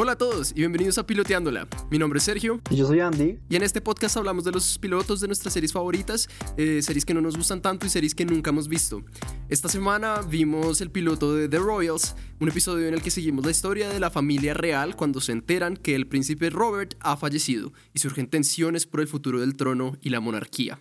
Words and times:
Hola 0.00 0.12
a 0.12 0.16
todos 0.16 0.52
y 0.52 0.60
bienvenidos 0.60 0.96
a 0.98 1.04
Piloteándola. 1.04 1.66
Mi 1.90 1.98
nombre 1.98 2.18
es 2.18 2.22
Sergio. 2.22 2.60
Y 2.70 2.76
yo 2.76 2.86
soy 2.86 3.00
Andy. 3.00 3.40
Y 3.48 3.56
en 3.56 3.64
este 3.64 3.80
podcast 3.80 4.16
hablamos 4.16 4.44
de 4.44 4.52
los 4.52 4.78
pilotos 4.78 5.20
de 5.20 5.26
nuestras 5.26 5.52
series 5.52 5.72
favoritas, 5.72 6.28
eh, 6.56 6.80
series 6.82 7.04
que 7.04 7.14
no 7.14 7.20
nos 7.20 7.36
gustan 7.36 7.60
tanto 7.60 7.84
y 7.84 7.88
series 7.88 8.14
que 8.14 8.24
nunca 8.24 8.50
hemos 8.50 8.68
visto. 8.68 9.02
Esta 9.48 9.68
semana 9.68 10.20
vimos 10.20 10.80
el 10.82 10.92
piloto 10.92 11.34
de 11.34 11.48
The 11.48 11.58
Royals, 11.58 12.14
un 12.38 12.48
episodio 12.48 12.86
en 12.86 12.94
el 12.94 13.02
que 13.02 13.10
seguimos 13.10 13.44
la 13.44 13.50
historia 13.50 13.88
de 13.88 13.98
la 13.98 14.08
familia 14.08 14.54
real 14.54 14.94
cuando 14.94 15.20
se 15.20 15.32
enteran 15.32 15.76
que 15.76 15.96
el 15.96 16.06
príncipe 16.06 16.48
Robert 16.48 16.94
ha 17.00 17.16
fallecido 17.16 17.72
y 17.92 17.98
surgen 17.98 18.30
tensiones 18.30 18.86
por 18.86 19.00
el 19.00 19.08
futuro 19.08 19.40
del 19.40 19.56
trono 19.56 19.96
y 20.00 20.10
la 20.10 20.20
monarquía. 20.20 20.78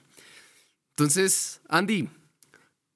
Entonces, 0.95 1.59
Andy, 1.69 2.07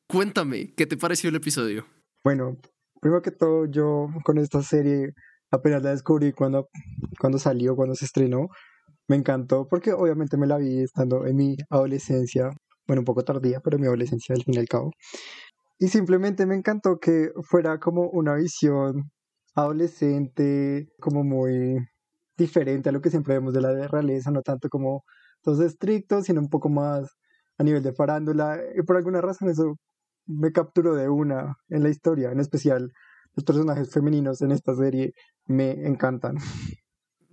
cuéntame, 0.05 0.72
¿qué 0.75 0.85
te 0.85 0.97
pareció 0.97 1.31
el 1.31 1.38
episodio? 1.38 1.88
Bueno, 2.23 2.59
primero 3.02 3.23
que 3.23 3.31
todo, 3.31 3.66
yo 3.66 4.09
con 4.23 4.38
esta 4.38 4.61
serie 4.61 5.16
apenas 5.51 5.83
la 5.83 5.91
descubrí 5.91 6.31
cuando, 6.31 6.69
cuando 7.19 7.37
salió, 7.37 7.75
cuando 7.75 7.95
se 7.95 8.05
estrenó. 8.05 8.47
Me 9.07 9.17
encantó 9.17 9.67
porque 9.69 9.93
obviamente 9.93 10.37
me 10.37 10.47
la 10.47 10.57
vi 10.57 10.81
estando 10.81 11.25
en 11.25 11.35
mi 11.35 11.57
adolescencia, 11.69 12.49
bueno, 12.87 13.01
un 13.01 13.05
poco 13.05 13.23
tardía, 13.23 13.59
pero 13.59 13.77
mi 13.77 13.87
adolescencia 13.87 14.35
al 14.35 14.43
fin 14.43 14.55
y 14.55 14.57
al 14.59 14.67
cabo. 14.67 14.91
Y 15.79 15.87
simplemente 15.87 16.45
me 16.45 16.55
encantó 16.55 16.99
que 16.99 17.31
fuera 17.43 17.79
como 17.79 18.09
una 18.09 18.35
visión 18.35 19.11
adolescente, 19.55 20.89
como 20.99 21.23
muy 21.23 21.77
diferente 22.38 22.89
a 22.89 22.91
lo 22.91 23.02
que 23.02 23.09
siempre 23.09 23.33
vemos 23.33 23.53
de 23.53 23.61
la 23.61 23.88
realeza, 23.88 24.31
no 24.31 24.41
tanto 24.41 24.69
como 24.69 25.03
todos 25.41 25.59
estrictos, 25.59 26.25
sino 26.25 26.39
un 26.39 26.49
poco 26.49 26.69
más 26.69 27.09
a 27.58 27.63
nivel 27.63 27.83
de 27.83 27.93
farándula. 27.93 28.59
Y 28.77 28.83
por 28.83 28.97
alguna 28.97 29.21
razón 29.21 29.49
eso 29.49 29.75
me 30.27 30.52
capturó 30.52 30.95
de 30.95 31.09
una 31.09 31.55
en 31.69 31.83
la 31.83 31.89
historia, 31.89 32.31
en 32.31 32.39
especial 32.39 32.91
los 33.35 33.43
personajes 33.45 33.89
femeninos 33.89 34.41
en 34.41 34.51
esta 34.51 34.75
serie 34.75 35.13
me 35.45 35.71
encantan. 35.85 36.37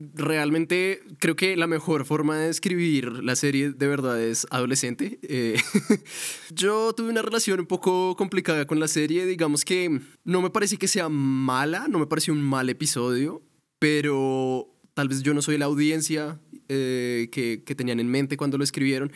Realmente 0.00 1.00
creo 1.18 1.34
que 1.34 1.56
la 1.56 1.66
mejor 1.66 2.04
forma 2.04 2.38
de 2.38 2.46
describir 2.46 3.24
la 3.24 3.34
serie 3.34 3.72
de 3.72 3.86
verdad 3.88 4.22
es 4.22 4.46
adolescente. 4.50 5.18
Eh, 5.22 5.56
yo 6.54 6.92
tuve 6.92 7.10
una 7.10 7.22
relación 7.22 7.58
un 7.58 7.66
poco 7.66 8.14
complicada 8.14 8.64
con 8.64 8.78
la 8.78 8.86
serie, 8.86 9.26
digamos 9.26 9.64
que 9.64 10.00
no 10.22 10.40
me 10.40 10.50
parece 10.50 10.76
que 10.76 10.86
sea 10.86 11.08
mala, 11.08 11.88
no 11.88 11.98
me 11.98 12.06
pareció 12.06 12.32
un 12.32 12.42
mal 12.42 12.68
episodio, 12.68 13.42
pero 13.80 14.68
tal 14.94 15.08
vez 15.08 15.22
yo 15.22 15.34
no 15.34 15.42
soy 15.42 15.58
la 15.58 15.64
audiencia 15.64 16.40
eh, 16.68 17.28
que, 17.32 17.64
que 17.64 17.74
tenían 17.74 17.98
en 17.98 18.08
mente 18.08 18.36
cuando 18.36 18.56
lo 18.56 18.62
escribieron. 18.62 19.10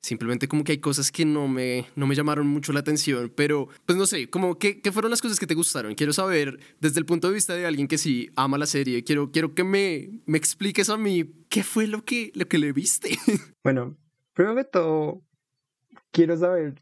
Simplemente 0.00 0.46
como 0.46 0.62
que 0.62 0.72
hay 0.72 0.78
cosas 0.78 1.10
que 1.10 1.24
no 1.24 1.48
me, 1.48 1.86
no 1.96 2.06
me 2.06 2.14
llamaron 2.14 2.46
mucho 2.46 2.72
la 2.72 2.80
atención, 2.80 3.32
pero 3.34 3.68
pues 3.84 3.98
no 3.98 4.06
sé, 4.06 4.30
como 4.30 4.58
¿qué, 4.58 4.80
¿qué 4.80 4.92
fueron 4.92 5.10
las 5.10 5.20
cosas 5.20 5.40
que 5.40 5.46
te 5.46 5.54
gustaron? 5.54 5.94
Quiero 5.96 6.12
saber 6.12 6.60
desde 6.80 7.00
el 7.00 7.06
punto 7.06 7.28
de 7.28 7.34
vista 7.34 7.54
de 7.54 7.66
alguien 7.66 7.88
que 7.88 7.98
sí 7.98 8.30
ama 8.36 8.58
la 8.58 8.66
serie, 8.66 9.02
quiero, 9.02 9.32
quiero 9.32 9.54
que 9.54 9.64
me, 9.64 10.22
me 10.24 10.38
expliques 10.38 10.88
a 10.88 10.96
mí 10.96 11.24
qué 11.48 11.64
fue 11.64 11.88
lo 11.88 12.04
que, 12.04 12.30
lo 12.34 12.46
que 12.46 12.58
le 12.58 12.72
viste. 12.72 13.10
Bueno, 13.64 13.98
primero 14.32 14.56
que 14.56 14.64
todo, 14.64 15.22
quiero 16.10 16.36
saber 16.38 16.80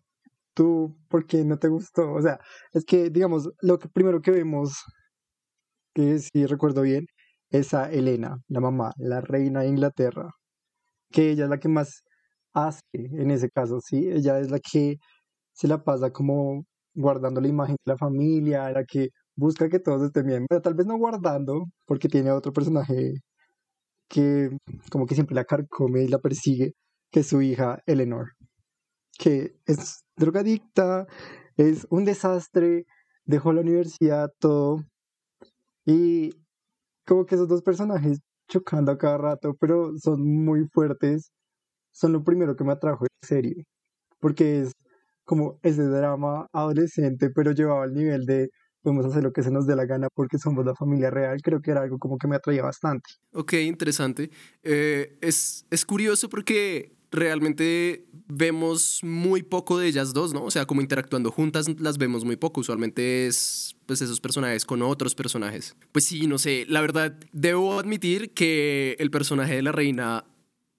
tú 0.54 0.96
por 1.08 1.26
qué 1.26 1.44
no 1.44 1.58
te 1.58 1.68
gustó. 1.68 2.12
O 2.12 2.22
sea, 2.22 2.38
es 2.72 2.84
que 2.84 3.10
digamos, 3.10 3.50
lo 3.60 3.78
que 3.78 3.88
primero 3.88 4.20
que 4.22 4.30
vemos, 4.30 4.82
que 5.94 6.18
si 6.18 6.46
recuerdo 6.46 6.82
bien, 6.82 7.06
es 7.50 7.74
a 7.74 7.90
Elena, 7.90 8.38
la 8.48 8.60
mamá, 8.60 8.92
la 8.98 9.20
reina 9.20 9.60
de 9.60 9.68
Inglaterra, 9.68 10.30
que 11.10 11.30
ella 11.30 11.44
es 11.44 11.50
la 11.50 11.58
que 11.58 11.68
más 11.68 12.02
hace 12.56 12.80
en 12.94 13.30
ese 13.30 13.50
caso, 13.50 13.80
¿sí? 13.80 14.08
Ella 14.10 14.40
es 14.40 14.50
la 14.50 14.58
que 14.60 14.96
se 15.54 15.68
la 15.68 15.84
pasa 15.84 16.10
como 16.12 16.64
guardando 16.94 17.40
la 17.40 17.48
imagen 17.48 17.76
de 17.84 17.92
la 17.92 17.98
familia, 17.98 18.70
la 18.72 18.84
que 18.84 19.10
busca 19.36 19.68
que 19.68 19.80
todos 19.80 20.02
estén 20.02 20.26
bien, 20.26 20.46
pero 20.48 20.62
tal 20.62 20.74
vez 20.74 20.86
no 20.86 20.96
guardando, 20.98 21.66
porque 21.86 22.08
tiene 22.08 22.30
otro 22.32 22.52
personaje 22.52 23.14
que 24.08 24.50
como 24.90 25.06
que 25.06 25.14
siempre 25.14 25.34
la 25.36 25.44
carcome 25.44 26.02
y 26.04 26.08
la 26.08 26.18
persigue, 26.18 26.72
que 27.10 27.20
es 27.20 27.28
su 27.28 27.42
hija 27.42 27.80
Eleanor, 27.86 28.32
que 29.18 29.56
es 29.66 30.04
drogadicta, 30.16 31.06
es 31.56 31.86
un 31.90 32.04
desastre, 32.04 32.86
dejó 33.26 33.52
la 33.52 33.62
universidad, 33.62 34.30
todo, 34.40 34.84
y 35.86 36.32
como 37.06 37.26
que 37.26 37.36
esos 37.36 37.48
dos 37.48 37.62
personajes 37.62 38.20
chocando 38.48 38.92
a 38.92 38.98
cada 38.98 39.18
rato, 39.18 39.54
pero 39.60 39.92
son 39.98 40.22
muy 40.44 40.66
fuertes 40.72 41.32
son 41.96 42.12
lo 42.12 42.22
primero 42.22 42.56
que 42.56 42.64
me 42.64 42.72
atrajo 42.72 43.04
de 43.04 43.08
la 43.22 43.28
serie, 43.28 43.64
porque 44.20 44.60
es 44.62 44.72
como 45.24 45.58
ese 45.62 45.82
drama 45.82 46.46
adolescente, 46.52 47.30
pero 47.34 47.52
llevado 47.52 47.82
al 47.82 47.94
nivel 47.94 48.26
de 48.26 48.50
podemos 48.82 49.06
hacer 49.06 49.24
lo 49.24 49.32
que 49.32 49.42
se 49.42 49.50
nos 49.50 49.66
dé 49.66 49.74
la 49.74 49.86
gana 49.86 50.08
porque 50.14 50.38
somos 50.38 50.64
la 50.64 50.74
familia 50.74 51.10
real, 51.10 51.40
creo 51.42 51.60
que 51.60 51.72
era 51.72 51.82
algo 51.82 51.98
como 51.98 52.18
que 52.18 52.28
me 52.28 52.36
atraía 52.36 52.62
bastante. 52.62 53.10
Ok, 53.32 53.54
interesante. 53.54 54.30
Eh, 54.62 55.18
es, 55.22 55.66
es 55.70 55.84
curioso 55.84 56.28
porque 56.28 56.94
realmente 57.10 58.06
vemos 58.28 59.00
muy 59.02 59.42
poco 59.42 59.78
de 59.78 59.88
ellas 59.88 60.12
dos, 60.12 60.34
¿no? 60.34 60.44
O 60.44 60.50
sea, 60.50 60.66
como 60.66 60.82
interactuando 60.82 61.32
juntas 61.32 61.66
las 61.80 61.98
vemos 61.98 62.24
muy 62.24 62.36
poco. 62.36 62.60
Usualmente 62.60 63.26
es 63.26 63.74
pues 63.86 64.02
esos 64.02 64.20
personajes 64.20 64.64
con 64.64 64.82
otros 64.82 65.14
personajes. 65.14 65.74
Pues 65.92 66.04
sí, 66.04 66.26
no 66.26 66.38
sé, 66.38 66.66
la 66.68 66.80
verdad 66.80 67.18
debo 67.32 67.80
admitir 67.80 68.34
que 68.34 68.96
el 68.98 69.10
personaje 69.10 69.56
de 69.56 69.62
la 69.62 69.72
reina 69.72 70.24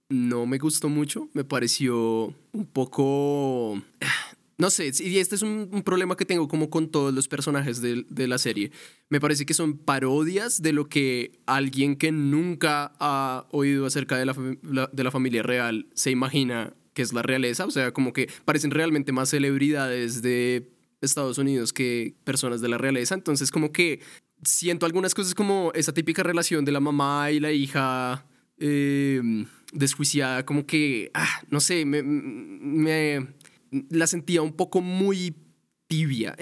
no 0.09 0.45
me 0.45 0.57
gustó 0.57 0.89
mucho, 0.89 1.29
me 1.33 1.43
pareció 1.43 2.33
un 2.51 2.65
poco... 2.65 3.81
No 4.59 4.71
sé, 4.71 4.91
y 5.01 5.19
este 5.19 5.35
es 5.35 5.43
un, 5.43 5.83
problema 5.85 6.17
que 6.17 6.25
tengo 6.25 6.47
como 6.47 6.71
con 6.71 6.89
todos 6.89 7.13
los 7.13 7.27
personajes 7.27 7.79
de, 7.79 8.27
la 8.27 8.39
serie. 8.39 8.71
Me 9.07 9.19
parece 9.19 9.45
que 9.45 9.53
son 9.53 9.77
parodias 9.77 10.63
de 10.63 10.73
lo 10.73 10.89
que 10.89 11.39
alguien 11.45 11.95
que 11.95 12.11
nunca 12.11 12.91
ha 12.99 13.45
oído 13.51 13.85
acerca 13.85 14.17
de 14.17 14.25
la, 14.25 14.89
de 14.91 15.03
la 15.03 15.11
familia 15.11 15.43
real 15.43 15.85
se 15.93 16.09
imagina 16.09 16.73
que 16.95 17.03
es 17.03 17.13
la 17.13 17.21
realeza. 17.21 17.67
O 17.67 17.69
sea, 17.69 17.91
como 17.91 18.13
que 18.13 18.31
parecen 18.45 18.71
realmente 18.71 19.11
más 19.11 19.29
celebridades 19.29 20.23
de 20.23 20.71
Estados 21.01 21.37
Unidos 21.37 21.71
que 21.71 22.15
personas 22.23 22.59
de 22.59 22.69
la 22.69 22.79
realeza. 22.79 23.13
Entonces, 23.13 23.51
como 23.51 23.71
que 23.71 24.01
siento 24.43 24.87
algunas 24.87 25.13
cosas 25.13 25.35
como 25.35 25.71
esa 25.75 25.93
típica 25.93 26.23
relación 26.23 26.65
de 26.65 26.71
la 26.71 26.79
mamá 26.79 27.29
y 27.31 27.39
la 27.39 27.51
hija. 27.51 28.25
Eh, 28.59 29.21
desjuiciada, 29.73 30.45
como 30.45 30.65
que, 30.65 31.11
ah, 31.13 31.41
no 31.49 31.59
sé, 31.59 31.85
me, 31.85 33.27
la 33.89 34.07
sentía 34.07 34.41
un 34.41 34.53
poco 34.53 34.81
muy 34.81 35.35
tibia. 35.87 36.35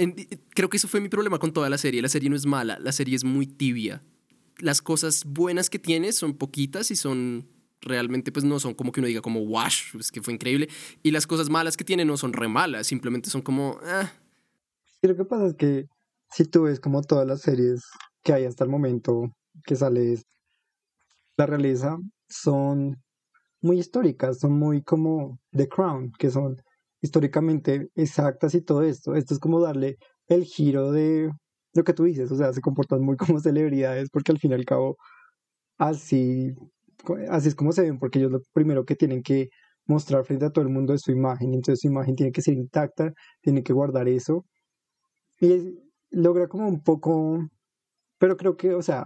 creo 0.51 0.69
que 0.69 0.77
eso 0.77 0.87
fue 0.87 1.01
mi 1.01 1.09
problema 1.09 1.39
con 1.39 1.53
toda 1.53 1.69
la 1.69 1.77
serie. 1.77 2.01
La 2.01 2.09
serie 2.09 2.29
no 2.29 2.35
es 2.35 2.45
mala, 2.45 2.79
la 2.79 2.91
serie 2.91 3.15
es 3.15 3.23
muy 3.23 3.47
tibia. 3.47 4.03
Las 4.59 4.81
cosas 4.81 5.23
buenas 5.25 5.69
que 5.69 5.79
tiene 5.79 6.11
son 6.11 6.35
poquitas 6.35 6.91
y 6.91 6.95
son 6.95 7.47
realmente 7.81 8.31
pues 8.31 8.43
no 8.43 8.59
son 8.59 8.73
como 8.73 8.91
que 8.91 8.99
uno 8.99 9.07
diga 9.07 9.21
como 9.21 9.41
wash, 9.41 9.95
es 9.99 10.11
que 10.11 10.21
fue 10.21 10.33
increíble. 10.33 10.69
Y 11.03 11.11
las 11.11 11.27
cosas 11.27 11.49
malas 11.49 11.77
que 11.77 11.83
tiene 11.83 12.05
no 12.05 12.17
son 12.17 12.33
re 12.33 12.47
malas, 12.47 12.87
simplemente 12.87 13.29
son 13.29 13.41
como... 13.41 13.79
Ah. 13.83 14.11
Y 15.01 15.07
lo 15.07 15.15
que 15.15 15.25
pasa 15.25 15.47
es 15.47 15.55
que 15.55 15.87
si 16.31 16.45
tú 16.45 16.63
ves 16.63 16.79
como 16.79 17.03
todas 17.03 17.27
las 17.27 17.41
series 17.41 17.83
que 18.23 18.33
hay 18.33 18.45
hasta 18.45 18.63
el 18.63 18.69
momento 18.69 19.31
que 19.65 19.75
sale 19.75 20.19
la 21.37 21.45
realeza, 21.45 21.97
son 22.29 22.97
muy 23.61 23.79
históricas, 23.79 24.39
son 24.39 24.53
muy 24.59 24.83
como 24.83 25.39
The 25.51 25.67
Crown, 25.67 26.11
que 26.19 26.29
son 26.29 26.57
históricamente 27.01 27.89
exactas 27.95 28.55
y 28.55 28.61
todo 28.61 28.83
esto. 28.83 29.15
Esto 29.15 29.33
es 29.33 29.39
como 29.39 29.61
darle 29.61 29.97
el 30.27 30.43
giro 30.45 30.91
de 30.91 31.31
lo 31.73 31.83
que 31.83 31.93
tú 31.93 32.03
dices, 32.05 32.31
o 32.31 32.35
sea, 32.37 32.53
se 32.53 32.61
comportan 32.61 33.01
muy 33.01 33.17
como 33.37 33.39
celebridades 33.39 34.09
porque 34.11 34.31
al 34.31 34.39
fin 34.39 34.51
y 34.51 34.55
al 34.55 34.65
cabo 34.65 34.97
así, 35.77 36.53
así 37.29 37.49
es 37.49 37.55
como 37.55 37.71
se 37.71 37.83
ven, 37.83 37.99
porque 37.99 38.19
ellos 38.19 38.31
lo 38.31 38.39
primero 38.53 38.85
que 38.85 38.95
tienen 38.95 39.23
que 39.23 39.49
mostrar 39.87 40.25
frente 40.25 40.45
a 40.45 40.51
todo 40.51 40.63
el 40.65 40.71
mundo 40.71 40.93
es 40.93 41.01
su 41.01 41.11
imagen, 41.11 41.53
entonces 41.53 41.81
su 41.81 41.87
imagen 41.87 42.15
tiene 42.15 42.31
que 42.31 42.41
ser 42.41 42.55
intacta, 42.55 43.13
tiene 43.41 43.63
que 43.63 43.73
guardar 43.73 44.07
eso. 44.07 44.45
Y 45.39 45.79
logra 46.11 46.47
como 46.47 46.67
un 46.67 46.81
poco, 46.83 47.39
pero 48.19 48.37
creo 48.37 48.57
que, 48.57 48.73
o 48.75 48.81
sea, 48.81 49.05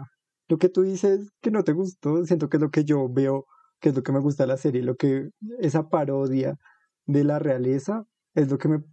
lo 0.50 0.58
que 0.58 0.70
tú 0.70 0.82
dices 0.82 1.32
que 1.42 1.52
no 1.52 1.64
te 1.64 1.74
gustó, 1.74 2.26
siento 2.26 2.50
que 2.50 2.58
es 2.58 2.62
lo 2.62 2.72
que 2.72 2.84
yo 2.84 3.08
veo 3.10 3.46
que 3.80 3.90
es 3.90 3.96
lo 3.96 4.04
que 4.04 4.12
me 4.12 4.20
gusta 4.20 4.44
de 4.44 4.48
la 4.48 4.58
serie, 4.58 4.84
lo 4.84 4.96
que 4.96 5.30
esa 5.60 5.90
parodia 5.90 6.58
de 7.06 7.24
la 7.24 7.40
realeza 7.40 8.04
es 8.36 8.52
lo 8.52 8.58
que 8.58 8.68
me 8.68 8.84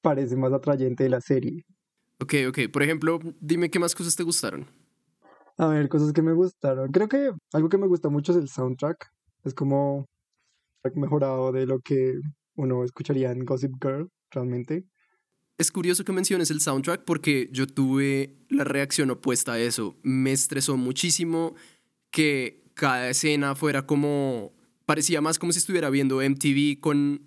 parece 0.00 0.36
más 0.36 0.52
atrayente 0.52 1.04
de 1.04 1.10
la 1.10 1.20
serie. 1.20 1.64
Ok, 2.20 2.34
ok. 2.48 2.58
Por 2.72 2.82
ejemplo, 2.82 3.20
dime 3.40 3.70
qué 3.70 3.78
más 3.78 3.94
cosas 3.94 4.16
te 4.16 4.22
gustaron. 4.22 4.66
A 5.56 5.68
ver, 5.68 5.88
cosas 5.88 6.12
que 6.12 6.22
me 6.22 6.32
gustaron. 6.32 6.90
Creo 6.90 7.08
que 7.08 7.30
algo 7.52 7.68
que 7.68 7.78
me 7.78 7.86
gusta 7.86 8.08
mucho 8.08 8.32
es 8.32 8.38
el 8.38 8.48
soundtrack. 8.48 9.08
Es 9.44 9.54
como 9.54 10.06
mejorado 10.94 11.52
de 11.52 11.66
lo 11.66 11.80
que 11.80 12.14
uno 12.56 12.84
escucharía 12.84 13.30
en 13.30 13.44
Gossip 13.44 13.72
Girl, 13.80 14.10
realmente. 14.30 14.84
Es 15.56 15.70
curioso 15.70 16.04
que 16.04 16.12
menciones 16.12 16.50
el 16.50 16.60
soundtrack 16.60 17.04
porque 17.04 17.48
yo 17.52 17.66
tuve 17.68 18.34
la 18.48 18.64
reacción 18.64 19.10
opuesta 19.10 19.52
a 19.52 19.60
eso. 19.60 19.96
Me 20.02 20.32
estresó 20.32 20.76
muchísimo 20.76 21.54
que 22.10 22.64
cada 22.74 23.10
escena 23.10 23.54
fuera 23.54 23.86
como, 23.86 24.52
parecía 24.84 25.20
más 25.20 25.38
como 25.38 25.52
si 25.52 25.60
estuviera 25.60 25.90
viendo 25.90 26.20
MTV 26.20 26.80
con 26.80 27.22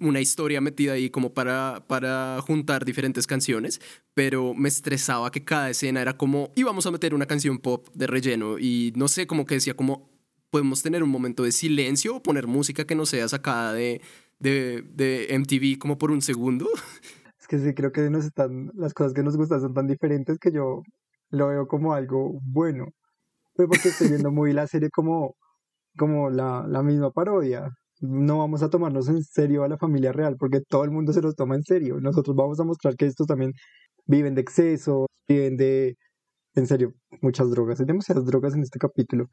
una 0.00 0.20
historia 0.20 0.60
metida 0.60 0.92
ahí 0.92 1.08
como 1.08 1.32
para, 1.32 1.84
para 1.86 2.38
juntar 2.42 2.84
diferentes 2.84 3.26
canciones, 3.26 3.80
pero 4.12 4.52
me 4.52 4.68
estresaba 4.68 5.30
que 5.30 5.42
cada 5.42 5.70
escena 5.70 6.02
era 6.02 6.18
como, 6.18 6.52
íbamos 6.54 6.84
a 6.84 6.90
meter 6.90 7.14
una 7.14 7.24
canción 7.24 7.58
pop 7.58 7.88
de 7.94 8.06
relleno 8.06 8.58
y 8.58 8.92
no 8.94 9.08
sé, 9.08 9.26
como 9.26 9.46
que 9.46 9.54
decía 9.54 9.74
como, 9.74 10.10
podemos 10.50 10.82
tener 10.82 11.02
un 11.02 11.08
momento 11.08 11.44
de 11.44 11.52
silencio 11.52 12.16
o 12.16 12.22
poner 12.22 12.46
música 12.46 12.86
que 12.86 12.94
no 12.94 13.06
sea 13.06 13.26
sacada 13.26 13.72
de, 13.72 14.02
de, 14.38 14.82
de 14.82 15.34
MTV 15.38 15.78
como 15.78 15.96
por 15.96 16.10
un 16.10 16.20
segundo. 16.20 16.68
Es 17.44 17.48
que 17.48 17.58
sí, 17.58 17.74
creo 17.74 17.92
que 17.92 18.08
nos 18.08 18.24
están, 18.24 18.70
las 18.74 18.94
cosas 18.94 19.12
que 19.12 19.22
nos 19.22 19.36
gustan 19.36 19.60
son 19.60 19.74
tan 19.74 19.86
diferentes 19.86 20.38
que 20.38 20.50
yo 20.50 20.80
lo 21.28 21.48
veo 21.48 21.66
como 21.68 21.92
algo 21.92 22.40
bueno. 22.42 22.86
Pero 23.54 23.68
porque 23.68 23.90
estoy 23.90 24.08
viendo 24.08 24.32
muy 24.32 24.54
la 24.54 24.66
serie 24.66 24.88
como, 24.90 25.36
como 25.98 26.30
la, 26.30 26.64
la 26.66 26.82
misma 26.82 27.10
parodia 27.10 27.68
no 28.00 28.38
vamos 28.38 28.62
a 28.62 28.70
tomarnos 28.70 29.08
en 29.08 29.22
serio 29.22 29.62
a 29.62 29.68
la 29.68 29.76
familia 29.76 30.12
real, 30.12 30.36
porque 30.38 30.60
todo 30.60 30.84
el 30.84 30.90
mundo 30.90 31.12
se 31.12 31.20
los 31.20 31.36
toma 31.36 31.54
en 31.54 31.62
serio. 31.62 32.00
Nosotros 32.00 32.34
vamos 32.34 32.58
a 32.60 32.64
mostrar 32.64 32.96
que 32.96 33.04
estos 33.04 33.26
también 33.26 33.52
viven 34.06 34.34
de 34.34 34.40
exceso, 34.40 35.06
viven 35.28 35.58
de, 35.58 35.96
en 36.54 36.66
serio, 36.66 36.94
muchas 37.20 37.50
drogas. 37.50 37.80
Hay 37.80 37.86
demasiadas 37.86 38.24
drogas 38.24 38.54
en 38.54 38.62
este 38.62 38.78
capítulo. 38.78 39.26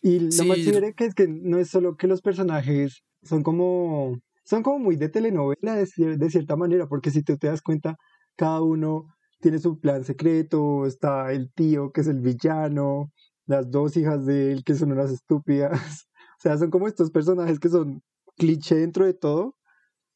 Y 0.00 0.18
lo 0.18 0.44
más 0.44 0.56
chévere 0.58 0.94
que 0.94 1.04
es 1.04 1.14
que 1.14 1.28
no 1.28 1.58
es 1.58 1.68
solo 1.68 1.96
que 1.96 2.06
los 2.06 2.22
personajes 2.22 3.02
son 3.22 3.42
como, 3.42 4.18
son 4.44 4.62
como 4.62 4.78
muy 4.78 4.96
de 4.96 5.08
telenovela 5.08 5.76
de, 5.76 6.30
cierta 6.30 6.56
manera, 6.56 6.86
porque 6.86 7.10
si 7.10 7.22
tú 7.22 7.36
te 7.36 7.46
das 7.46 7.62
cuenta, 7.62 7.96
cada 8.36 8.60
uno 8.60 9.06
tiene 9.40 9.58
su 9.58 9.80
plan 9.80 10.04
secreto, 10.04 10.86
está 10.86 11.32
el 11.32 11.52
tío 11.52 11.90
que 11.92 12.02
es 12.02 12.08
el 12.08 12.20
villano, 12.20 13.10
las 13.46 13.70
dos 13.70 13.96
hijas 13.96 14.24
de 14.26 14.52
él 14.52 14.64
que 14.64 14.74
son 14.74 14.92
unas 14.92 15.10
estúpidas, 15.10 15.72
o 16.38 16.40
sea, 16.40 16.58
son 16.58 16.70
como 16.70 16.88
estos 16.88 17.10
personajes 17.10 17.58
que 17.58 17.68
son 17.68 18.02
cliché 18.36 18.76
dentro 18.76 19.04
de 19.04 19.14
todo, 19.14 19.56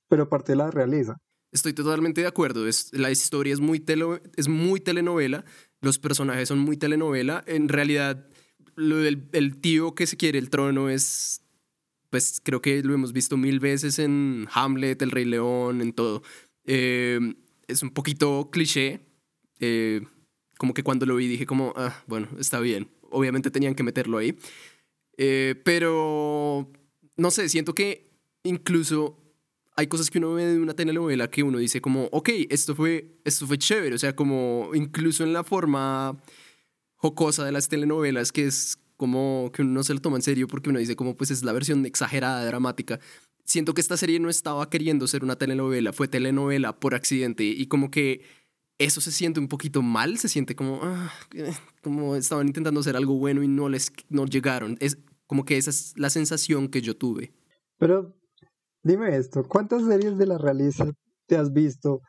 pero 0.09 0.29
parte 0.29 0.53
de 0.53 0.57
la 0.57 0.71
realeza. 0.71 1.17
Estoy 1.53 1.73
totalmente 1.73 2.21
de 2.21 2.27
acuerdo. 2.27 2.67
Es, 2.67 2.93
la 2.93 3.11
historia 3.11 3.53
es 3.53 3.61
muy, 3.61 3.85
es 4.37 4.49
muy 4.49 4.81
telenovela, 4.81 5.45
los 5.81 5.99
personajes 5.99 6.49
son 6.49 6.59
muy 6.59 6.77
telenovela. 6.77 7.43
En 7.47 7.69
realidad, 7.69 8.29
lo 8.75 8.97
del 8.97 9.29
el 9.33 9.61
tío 9.61 9.95
que 9.95 10.07
se 10.07 10.17
quiere 10.17 10.39
el 10.39 10.51
trono 10.51 10.91
es, 10.91 11.43
pues 12.17 12.41
creo 12.43 12.63
que 12.63 12.83
lo 12.83 12.95
hemos 12.95 13.13
visto 13.13 13.37
mil 13.37 13.61
veces 13.61 13.99
en 13.99 14.49
Hamlet, 14.51 15.03
El 15.03 15.11
Rey 15.11 15.27
León, 15.27 15.83
en 15.83 15.93
todo. 15.93 16.23
Eh, 16.65 17.21
es 17.69 17.83
un 17.83 17.91
poquito 17.91 18.49
cliché. 18.51 19.01
Eh, 19.61 20.01
como 20.57 20.73
que 20.73 20.83
cuando 20.83 21.05
lo 21.05 21.17
vi 21.17 21.29
dije 21.29 21.45
como, 21.45 21.75
ah, 21.77 22.03
bueno, 22.07 22.27
está 22.41 22.59
bien. 22.61 22.89
Obviamente 23.11 23.51
tenían 23.51 23.75
que 23.75 23.83
meterlo 23.83 24.17
ahí. 24.17 24.39
Eh, 25.19 25.61
pero, 25.63 26.73
no 27.19 27.31
sé, 27.31 27.51
siento 27.51 27.75
que 27.75 28.11
incluso 28.45 29.19
hay 29.77 29.87
cosas 29.87 30.09
que 30.09 30.17
uno 30.17 30.33
ve 30.33 30.47
de 30.47 30.59
una 30.59 30.73
telenovela 30.73 31.29
que 31.29 31.43
uno 31.43 31.59
dice 31.59 31.83
como, 31.83 32.07
ok, 32.13 32.31
esto 32.49 32.75
fue, 32.75 33.19
esto 33.27 33.47
fue 33.47 33.59
chévere, 33.59 33.95
o 33.95 33.99
sea, 33.99 34.17
como 34.17 34.71
incluso 34.73 35.23
en 35.23 35.35
la 35.35 35.45
forma 35.45 36.19
jocosa 36.95 37.45
de 37.45 37.53
las 37.53 37.69
telenovelas, 37.69 38.33
que 38.33 38.47
es 38.47 38.79
como 38.97 39.51
que 39.53 39.63
uno 39.63 39.73
no 39.73 39.83
se 39.83 39.95
lo 39.95 40.01
toma 40.01 40.17
en 40.17 40.23
serio 40.23 40.49
porque 40.49 40.71
uno 40.71 40.79
dice 40.79 40.97
como, 40.97 41.17
pues 41.17 41.31
es 41.31 41.43
la 41.43 41.53
versión 41.53 41.85
exagerada, 41.87 42.45
dramática. 42.45 43.01
Siento 43.45 43.75
que 43.75 43.81
esta 43.81 43.97
serie 43.97 44.19
no 44.19 44.29
estaba 44.29 44.69
queriendo 44.71 45.07
ser 45.07 45.23
una 45.23 45.37
telenovela, 45.37 45.93
fue 45.93 46.09
telenovela 46.09 46.79
por 46.79 46.95
accidente 46.95 47.45
y 47.45 47.67
como 47.67 47.91
que 47.91 48.23
eso 48.79 49.01
se 49.01 49.13
siente 49.13 49.41
un 49.41 49.49
poquito 49.49 49.83
mal, 49.83 50.19
se 50.19 50.29
siente 50.29 50.55
como, 50.55 50.81
ah, 50.83 51.13
como 51.83 52.17
estaban 52.17 52.47
intentando 52.47 52.81
hacer 52.81 52.97
algo 52.97 53.15
bueno 53.15 53.43
y 53.43 53.49
no 53.49 53.69
les 53.69 53.93
no 54.09 54.27
llegaron. 54.27 54.77
Es 54.81 54.99
como 55.27 55.45
que 55.45 55.57
esa 55.57 55.71
es 55.71 55.95
la 55.97 56.11
sensación 56.11 56.69
que 56.69 56.83
yo 56.83 56.97
tuve. 56.97 57.33
Pero 57.79 58.17
dime 58.83 59.17
esto, 59.17 59.45
¿cuántas 59.45 59.85
series 59.85 60.19
de 60.19 60.27
la 60.27 60.39
realeza 60.39 60.91
te 61.27 61.37
has 61.37 61.53
visto 61.53 62.01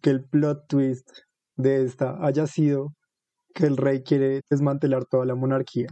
que 0.00 0.10
el 0.10 0.24
plot 0.24 0.66
twist 0.68 1.08
de 1.56 1.84
esta 1.84 2.16
haya 2.24 2.46
sido 2.46 2.94
que 3.54 3.66
el 3.66 3.76
rey 3.76 4.02
quiere 4.02 4.40
desmantelar 4.50 5.04
toda 5.04 5.26
la 5.26 5.34
monarquía? 5.34 5.88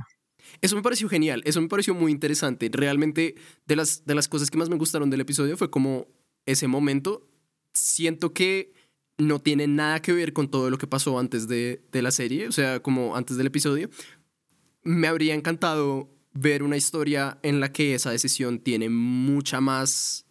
Eso 0.61 0.77
me 0.77 0.83
pareció 0.83 1.09
genial, 1.09 1.43
eso 1.45 1.61
me 1.61 1.69
pareció 1.69 1.95
muy 1.95 2.13
interesante. 2.13 2.69
Realmente 2.73 3.35
de 3.67 3.77
las, 3.77 4.05
de 4.05 4.15
las 4.15 4.29
cosas 4.29 4.51
que 4.51 4.59
más 4.59 4.69
me 4.69 4.77
gustaron 4.77 5.11
del 5.11 5.21
episodio 5.21 5.57
fue 5.57 5.71
como 5.71 6.07
ese 6.47 6.67
momento. 6.69 7.29
Siento 7.73 8.33
que 8.33 8.73
no 9.21 9.39
tiene 9.39 9.67
nada 9.67 10.01
que 10.03 10.13
ver 10.13 10.33
con 10.33 10.51
todo 10.51 10.71
lo 10.71 10.79
que 10.79 10.87
pasó 10.87 11.19
antes 11.19 11.47
de, 11.47 11.83
la 11.93 12.11
serie, 12.11 12.49
o 12.49 12.53
sea, 12.53 12.81
como 12.81 13.17
antes 13.17 13.37
del 13.37 13.47
episodio. 13.47 13.91
Me 14.83 15.07
habría 15.07 15.35
encantado 15.35 16.11
ver 16.33 16.63
una 16.63 16.77
historia 16.77 17.39
en 17.43 17.61
la 17.61 17.73
que 17.73 17.95
esa 17.95 18.11
decisión 18.11 18.61
tiene 18.61 18.89
mucha 18.89 19.61
más, 19.61 20.27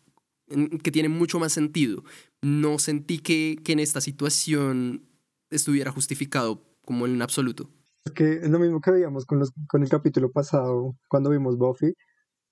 que 0.84 0.92
tiene 0.92 1.10
mucho 1.10 1.40
más 1.40 1.54
sentido. 1.54 2.04
No 2.42 2.80
sentí 2.80 3.20
que, 3.20 3.58
que 3.64 3.74
en 3.74 3.80
esta 3.80 4.02
situación 4.02 5.06
estuviera 5.50 5.92
justificado 5.92 6.64
como 6.84 7.06
en 7.06 7.22
absoluto. 7.22 7.70
Que 8.14 8.34
es 8.34 8.50
lo 8.50 8.60
mismo 8.60 8.82
que 8.82 8.92
veíamos 8.92 9.26
con, 9.26 9.40
los, 9.40 9.52
con 9.68 9.84
el 9.84 9.90
capítulo 9.90 10.32
pasado, 10.32 10.96
cuando 11.10 11.30
vimos 11.30 11.58
Buffy, 11.58 11.94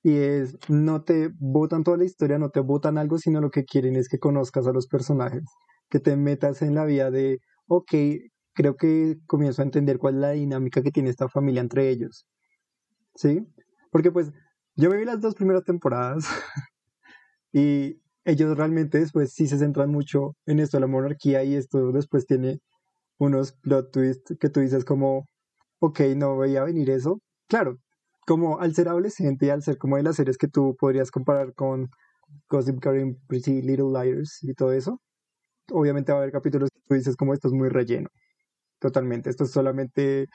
y 0.04 0.16
es, 0.18 0.58
no 0.70 1.04
te 1.04 1.32
votan 1.40 1.84
toda 1.84 1.98
la 1.98 2.06
historia, 2.06 2.38
no 2.38 2.50
te 2.50 2.60
votan 2.60 2.98
algo, 2.98 3.18
sino 3.18 3.42
lo 3.42 3.50
que 3.50 3.66
quieren 3.66 3.96
es 3.96 4.08
que 4.10 4.20
conozcas 4.20 4.68
a 4.68 4.72
los 4.72 4.88
personajes 4.88 5.44
que 5.90 6.00
te 6.00 6.16
metas 6.16 6.62
en 6.62 6.76
la 6.76 6.86
vida 6.86 7.12
de, 7.12 7.40
ok, 7.68 7.94
creo 8.54 8.76
que 8.76 9.18
comienzo 9.28 9.62
a 9.62 9.66
entender 9.66 9.98
cuál 9.98 10.16
es 10.16 10.22
la 10.22 10.32
dinámica 10.32 10.82
que 10.82 10.92
tiene 10.92 11.10
esta 11.10 11.30
familia 11.30 11.62
entre 11.62 11.90
ellos. 11.90 12.26
¿Sí? 13.16 13.48
Porque 13.92 14.12
pues 14.12 14.32
yo 14.76 14.90
me 14.90 14.98
vi 14.98 15.06
las 15.06 15.22
dos 15.22 15.36
primeras 15.36 15.64
temporadas 15.64 16.26
y 17.52 18.02
ellos 18.26 18.58
realmente 18.58 19.00
después 19.00 19.34
sí 19.34 19.48
se 19.48 19.58
centran 19.58 19.90
mucho 19.90 20.36
en 20.46 20.60
esto 20.60 20.80
la 20.80 20.88
monarquía 20.88 21.44
y 21.44 21.56
esto 21.56 21.92
después 21.92 22.26
tiene 22.26 22.60
unos 23.18 23.54
plot 23.54 23.92
twists 23.92 24.36
que 24.40 24.50
tú 24.50 24.60
dices 24.60 24.86
como, 24.86 25.26
ok, 25.80 26.00
no 26.16 26.38
veía 26.38 26.64
venir 26.64 26.90
eso. 26.90 27.20
Claro, 27.48 27.78
como 28.26 28.60
al 28.60 28.74
ser 28.76 28.90
adolescente 28.90 29.48
y 29.48 29.50
al 29.50 29.64
ser 29.64 29.78
como 29.78 29.98
de 29.98 30.04
las 30.04 30.18
series 30.18 30.38
que 30.38 30.48
tú 30.48 30.76
podrías 30.80 31.12
comparar 31.12 31.54
con 31.54 31.90
Gossip 32.50 32.84
Girl 32.84 33.18
Pretty 33.28 33.62
Little 33.62 33.92
Liars 33.94 34.40
y 34.44 34.54
todo 34.54 34.74
eso, 34.74 35.02
obviamente 35.72 36.12
va 36.12 36.20
a 36.20 36.22
haber 36.24 36.34
capítulos 36.34 36.70
que 36.74 36.82
tú 36.88 36.96
dices 36.96 37.16
como 37.18 37.34
esto 37.34 37.48
es 37.50 37.54
muy 37.54 37.70
relleno. 37.70 38.10
Totalmente, 38.80 39.30
esto 39.32 39.46
es 39.46 39.52
solamente 39.52 40.28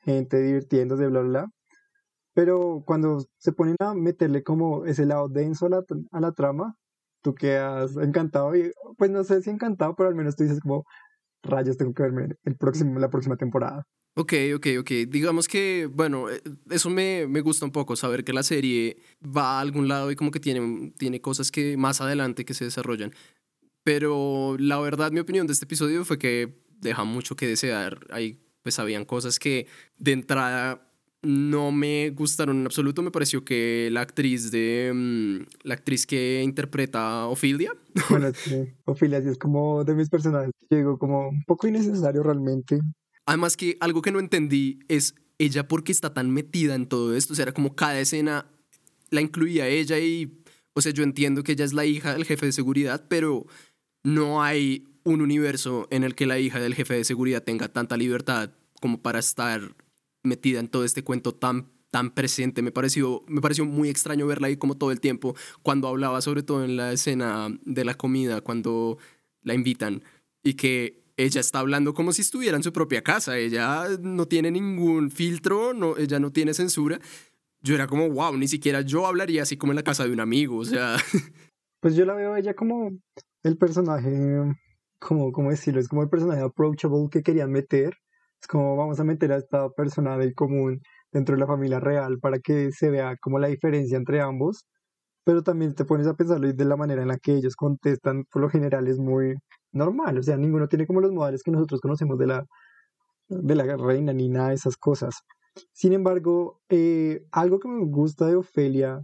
gente 0.00 0.40
divirtiéndose, 0.42 1.08
bla, 1.08 1.20
bla, 1.20 1.30
bla. 1.30 1.50
Pero 2.34 2.82
cuando 2.86 3.24
se 3.38 3.52
ponen 3.52 3.76
a 3.80 3.94
meterle 3.94 4.42
como 4.44 4.86
ese 4.86 5.06
lado 5.06 5.28
denso 5.28 5.66
a 5.66 5.70
la, 5.70 5.84
a 6.12 6.20
la 6.20 6.32
trama, 6.32 6.76
tú 7.22 7.34
quedas 7.34 7.96
encantado 7.96 8.54
y 8.56 8.72
pues 8.98 9.10
no 9.10 9.24
sé 9.24 9.42
si 9.42 9.50
encantado, 9.50 9.94
pero 9.96 10.08
al 10.08 10.14
menos 10.14 10.36
tú 10.36 10.44
dices 10.44 10.60
como 10.60 10.84
rayos 11.42 11.76
tengo 11.76 11.94
que 11.94 12.02
verme 12.02 12.36
el 12.44 12.56
próximo, 12.56 12.98
la 12.98 13.10
próxima 13.10 13.36
temporada. 13.36 13.86
Ok, 14.14 14.32
ok, 14.56 14.66
ok. 14.80 14.90
Digamos 15.08 15.46
que, 15.46 15.86
bueno, 15.86 16.28
eh, 16.28 16.42
eso 16.70 16.90
me, 16.90 17.26
me, 17.28 17.40
gusta 17.40 17.64
un 17.64 17.70
poco, 17.70 17.94
saber 17.94 18.24
que 18.24 18.32
la 18.32 18.42
serie 18.42 18.96
va 19.24 19.58
a 19.58 19.60
algún 19.60 19.86
lado 19.86 20.10
y 20.10 20.16
como 20.16 20.32
que 20.32 20.40
tiene, 20.40 20.92
tiene 20.98 21.20
cosas 21.20 21.52
que 21.52 21.76
más 21.76 22.00
adelante 22.00 22.44
que 22.44 22.54
se 22.54 22.64
desarrollan. 22.64 23.12
Pero 23.84 24.56
la 24.58 24.78
verdad, 24.80 25.12
mi 25.12 25.20
opinión 25.20 25.46
de 25.46 25.52
este 25.52 25.66
episodio 25.66 26.04
fue 26.04 26.18
que 26.18 26.62
deja 26.80 27.04
mucho 27.04 27.36
que 27.36 27.46
desear. 27.46 28.06
Ahí 28.10 28.40
pues 28.62 28.78
habían 28.78 29.04
cosas 29.04 29.38
que 29.38 29.66
de 29.98 30.12
entrada 30.12 30.88
no 31.22 31.72
me 31.72 32.10
gustaron 32.10 32.60
en 32.60 32.66
absoluto. 32.66 33.02
Me 33.02 33.10
pareció 33.10 33.44
que 33.44 33.88
la 33.92 34.00
actriz 34.00 34.50
de 34.50 34.92
mm, 34.94 35.66
la 35.66 35.74
actriz 35.74 36.06
que 36.06 36.42
interpreta 36.42 37.22
a 37.22 37.26
Ophelia. 37.28 37.72
Bueno, 38.10 38.32
sí. 38.34 38.68
Ophelia 38.84 39.20
sí 39.22 39.28
es 39.28 39.38
como 39.38 39.84
de 39.84 39.94
mis 39.94 40.08
personajes. 40.08 40.52
Llegó 40.70 40.98
como 40.98 41.28
un 41.28 41.44
poco 41.44 41.66
innecesario 41.66 42.22
realmente. 42.22 42.80
Además 43.26 43.56
que 43.56 43.76
algo 43.80 44.02
que 44.02 44.12
no 44.12 44.20
entendí 44.20 44.80
es 44.88 45.14
ella 45.38 45.68
porque 45.68 45.92
está 45.92 46.12
tan 46.12 46.30
metida 46.30 46.74
en 46.74 46.86
todo 46.86 47.14
esto. 47.16 47.32
O 47.32 47.36
sea, 47.36 47.44
era 47.44 47.52
como 47.52 47.74
cada 47.74 47.98
escena 48.00 48.46
la 49.10 49.20
incluía 49.20 49.66
ella 49.66 49.98
y, 49.98 50.42
o 50.74 50.80
sea, 50.80 50.92
yo 50.92 51.02
entiendo 51.02 51.42
que 51.42 51.52
ella 51.52 51.64
es 51.64 51.72
la 51.72 51.86
hija 51.86 52.12
del 52.12 52.24
jefe 52.24 52.46
de 52.46 52.52
seguridad, 52.52 53.06
pero 53.08 53.46
no 54.02 54.42
hay 54.42 54.86
un 55.04 55.22
universo 55.22 55.88
en 55.90 56.04
el 56.04 56.14
que 56.14 56.26
la 56.26 56.38
hija 56.38 56.60
del 56.60 56.74
jefe 56.74 56.94
de 56.94 57.04
seguridad 57.04 57.42
tenga 57.42 57.68
tanta 57.68 57.96
libertad 57.96 58.50
como 58.80 59.00
para 59.00 59.18
estar 59.18 59.74
metida 60.22 60.60
en 60.60 60.68
todo 60.68 60.84
este 60.84 61.02
cuento 61.02 61.34
tan 61.34 61.70
tan 61.90 62.10
presente. 62.10 62.62
Me 62.62 62.70
pareció, 62.70 63.24
me 63.28 63.40
pareció 63.40 63.64
muy 63.64 63.88
extraño 63.88 64.26
verla 64.26 64.48
ahí 64.48 64.56
como 64.56 64.76
todo 64.76 64.90
el 64.90 65.00
tiempo, 65.00 65.34
cuando 65.62 65.88
hablaba 65.88 66.20
sobre 66.20 66.42
todo 66.42 66.64
en 66.64 66.76
la 66.76 66.92
escena 66.92 67.48
de 67.64 67.84
la 67.84 67.94
comida, 67.94 68.40
cuando 68.40 68.98
la 69.42 69.54
invitan, 69.54 70.02
y 70.48 70.54
que 70.54 71.04
ella 71.18 71.42
está 71.42 71.58
hablando 71.58 71.92
como 71.92 72.12
si 72.12 72.22
estuviera 72.22 72.56
en 72.56 72.62
su 72.62 72.72
propia 72.72 73.02
casa. 73.02 73.36
Ella 73.36 73.84
no 74.00 74.26
tiene 74.26 74.50
ningún 74.50 75.10
filtro, 75.10 75.74
no, 75.74 75.98
ella 75.98 76.18
no 76.20 76.32
tiene 76.32 76.54
censura. 76.54 76.98
Yo 77.60 77.74
era 77.74 77.86
como, 77.86 78.08
wow, 78.08 78.34
ni 78.34 78.48
siquiera 78.48 78.80
yo 78.80 79.06
hablaría 79.06 79.42
así 79.42 79.58
como 79.58 79.72
en 79.72 79.76
la 79.76 79.82
casa 79.82 80.04
de 80.04 80.12
un 80.12 80.20
amigo, 80.20 80.56
o 80.56 80.64
sea. 80.64 80.96
Pues 81.80 81.94
yo 81.94 82.04
la 82.04 82.14
veo 82.14 82.32
a 82.32 82.40
ella 82.40 82.54
como 82.54 82.90
el 83.44 83.56
personaje, 83.56 84.10
como, 84.98 85.30
¿cómo 85.30 85.50
decirlo? 85.50 85.80
Es 85.80 85.86
como 85.86 86.02
el 86.02 86.08
personaje 86.08 86.40
approachable 86.42 87.06
que 87.08 87.22
querían 87.22 87.52
meter. 87.52 87.94
Es 88.40 88.48
como 88.48 88.74
vamos 88.74 88.98
a 88.98 89.04
meter 89.04 89.30
a 89.30 89.36
esta 89.36 89.68
persona 89.70 90.18
del 90.18 90.34
común 90.34 90.80
dentro 91.12 91.36
de 91.36 91.40
la 91.40 91.46
familia 91.46 91.78
real 91.78 92.18
para 92.20 92.40
que 92.40 92.72
se 92.72 92.90
vea 92.90 93.16
como 93.20 93.38
la 93.38 93.46
diferencia 93.46 93.96
entre 93.96 94.20
ambos. 94.20 94.64
pero 95.24 95.42
también 95.42 95.74
te 95.74 95.84
pones 95.84 96.08
a 96.08 96.14
pensarlo 96.14 96.48
y 96.48 96.52
de 96.54 96.64
la 96.64 96.76
manera 96.76 97.02
en 97.02 97.08
la 97.08 97.18
que 97.18 97.34
ellos 97.34 97.54
contestan, 97.54 98.24
por 98.32 98.42
lo 98.42 98.48
general 98.50 98.88
es 98.88 98.98
muy 98.98 99.36
normal, 99.72 100.18
o 100.18 100.22
sea, 100.22 100.36
ninguno 100.36 100.68
tiene 100.68 100.86
como 100.86 101.00
los 101.00 101.12
modales 101.12 101.42
que 101.42 101.50
nosotros 101.50 101.80
conocemos 101.80 102.18
de 102.18 102.26
la, 102.26 102.44
de 103.28 103.54
la 103.54 103.76
reina 103.76 104.12
ni 104.12 104.28
nada 104.28 104.48
de 104.50 104.54
esas 104.54 104.76
cosas. 104.76 105.22
Sin 105.72 105.92
embargo, 105.92 106.60
eh, 106.68 107.20
algo 107.32 107.58
que 107.58 107.68
me 107.68 107.84
gusta 107.84 108.26
de 108.26 108.36
Ofelia, 108.36 109.00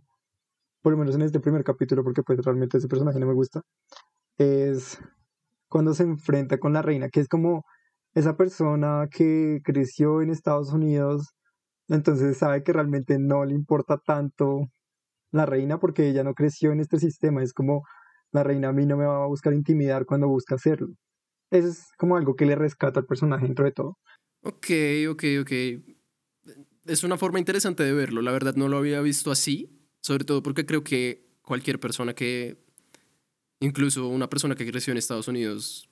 por 0.83 0.93
lo 0.93 0.99
menos 0.99 1.15
en 1.15 1.23
este 1.23 1.41
primer 1.41 1.65
capítulo, 1.65 2.05
porque 2.05 2.23
pues 2.23 2.39
realmente 2.45 2.79
ese 2.79 2.89
personaje 2.89 3.19
no 3.19 3.27
me 3.27 3.35
gusta, 3.35 3.63
es 4.39 4.99
cuando 5.69 5.95
se 5.95 6.05
enfrenta 6.05 6.59
con 6.59 6.73
la 6.73 6.83
reina, 6.83 7.09
que 7.09 7.21
es 7.21 7.29
como 7.29 7.65
esa 8.15 8.37
persona 8.37 9.09
que 9.11 9.61
creció 9.65 10.23
en 10.23 10.31
Estados 10.31 10.73
Unidos, 10.73 11.35
entonces 11.89 12.39
sabe 12.39 12.63
que 12.63 12.73
realmente 12.73 13.19
no 13.19 13.45
le 13.45 13.55
importa 13.55 13.99
tanto 13.99 14.69
la 15.33 15.47
reina 15.47 15.79
porque 15.81 16.09
ella 16.09 16.25
no 16.25 16.35
creció 16.35 16.73
en 16.73 16.81
este 16.81 16.99
sistema, 16.99 17.43
es 17.43 17.53
como 17.53 17.83
la 18.35 18.43
reina 18.43 18.69
a 18.69 18.73
mí 18.73 18.85
no 18.85 18.97
me 18.97 19.07
va 19.07 19.25
a 19.25 19.29
buscar 19.29 19.55
intimidar 19.55 20.05
cuando 20.05 20.29
busca 20.29 20.57
hacerlo. 20.57 20.89
Eso 21.51 21.69
es 21.69 21.89
como 21.97 22.17
algo 22.17 22.35
que 22.35 22.47
le 22.47 22.57
rescata 22.57 23.01
al 23.01 23.07
personaje 23.07 23.47
dentro 23.47 23.65
de 23.65 23.73
todo. 23.73 23.99
Ok, 24.43 24.67
ok, 25.09 25.25
ok. 25.41 25.53
Es 26.85 27.05
una 27.05 27.17
forma 27.17 27.39
interesante 27.39 27.85
de 27.85 27.93
verlo. 27.93 28.21
La 28.23 28.33
verdad 28.33 28.57
no 28.57 28.69
lo 28.69 28.77
había 28.77 29.01
visto 29.01 29.31
así, 29.31 29.71
sobre 30.01 30.25
todo 30.25 30.43
porque 30.43 30.67
creo 30.67 30.83
que 30.83 31.25
cualquier 31.43 31.79
persona 31.79 32.15
que, 32.15 32.59
incluso 33.61 34.09
una 34.09 34.29
persona 34.29 34.57
que 34.57 34.69
creció 34.69 34.91
en 34.91 34.99
Estados 34.99 35.29
Unidos, 35.29 35.89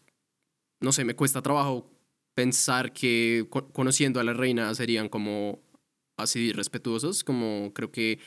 no 0.80 0.90
sé, 0.92 1.04
me 1.04 1.14
cuesta 1.14 1.42
trabajo 1.42 1.90
pensar 2.34 2.92
que 2.92 3.46
conociendo 3.72 4.18
a 4.18 4.24
la 4.24 4.32
reina 4.32 4.74
serían 4.74 5.08
como 5.08 5.62
así 6.16 6.52
respetuosos, 6.52 7.22
como 7.22 7.72
creo 7.72 7.92
que 7.92 8.18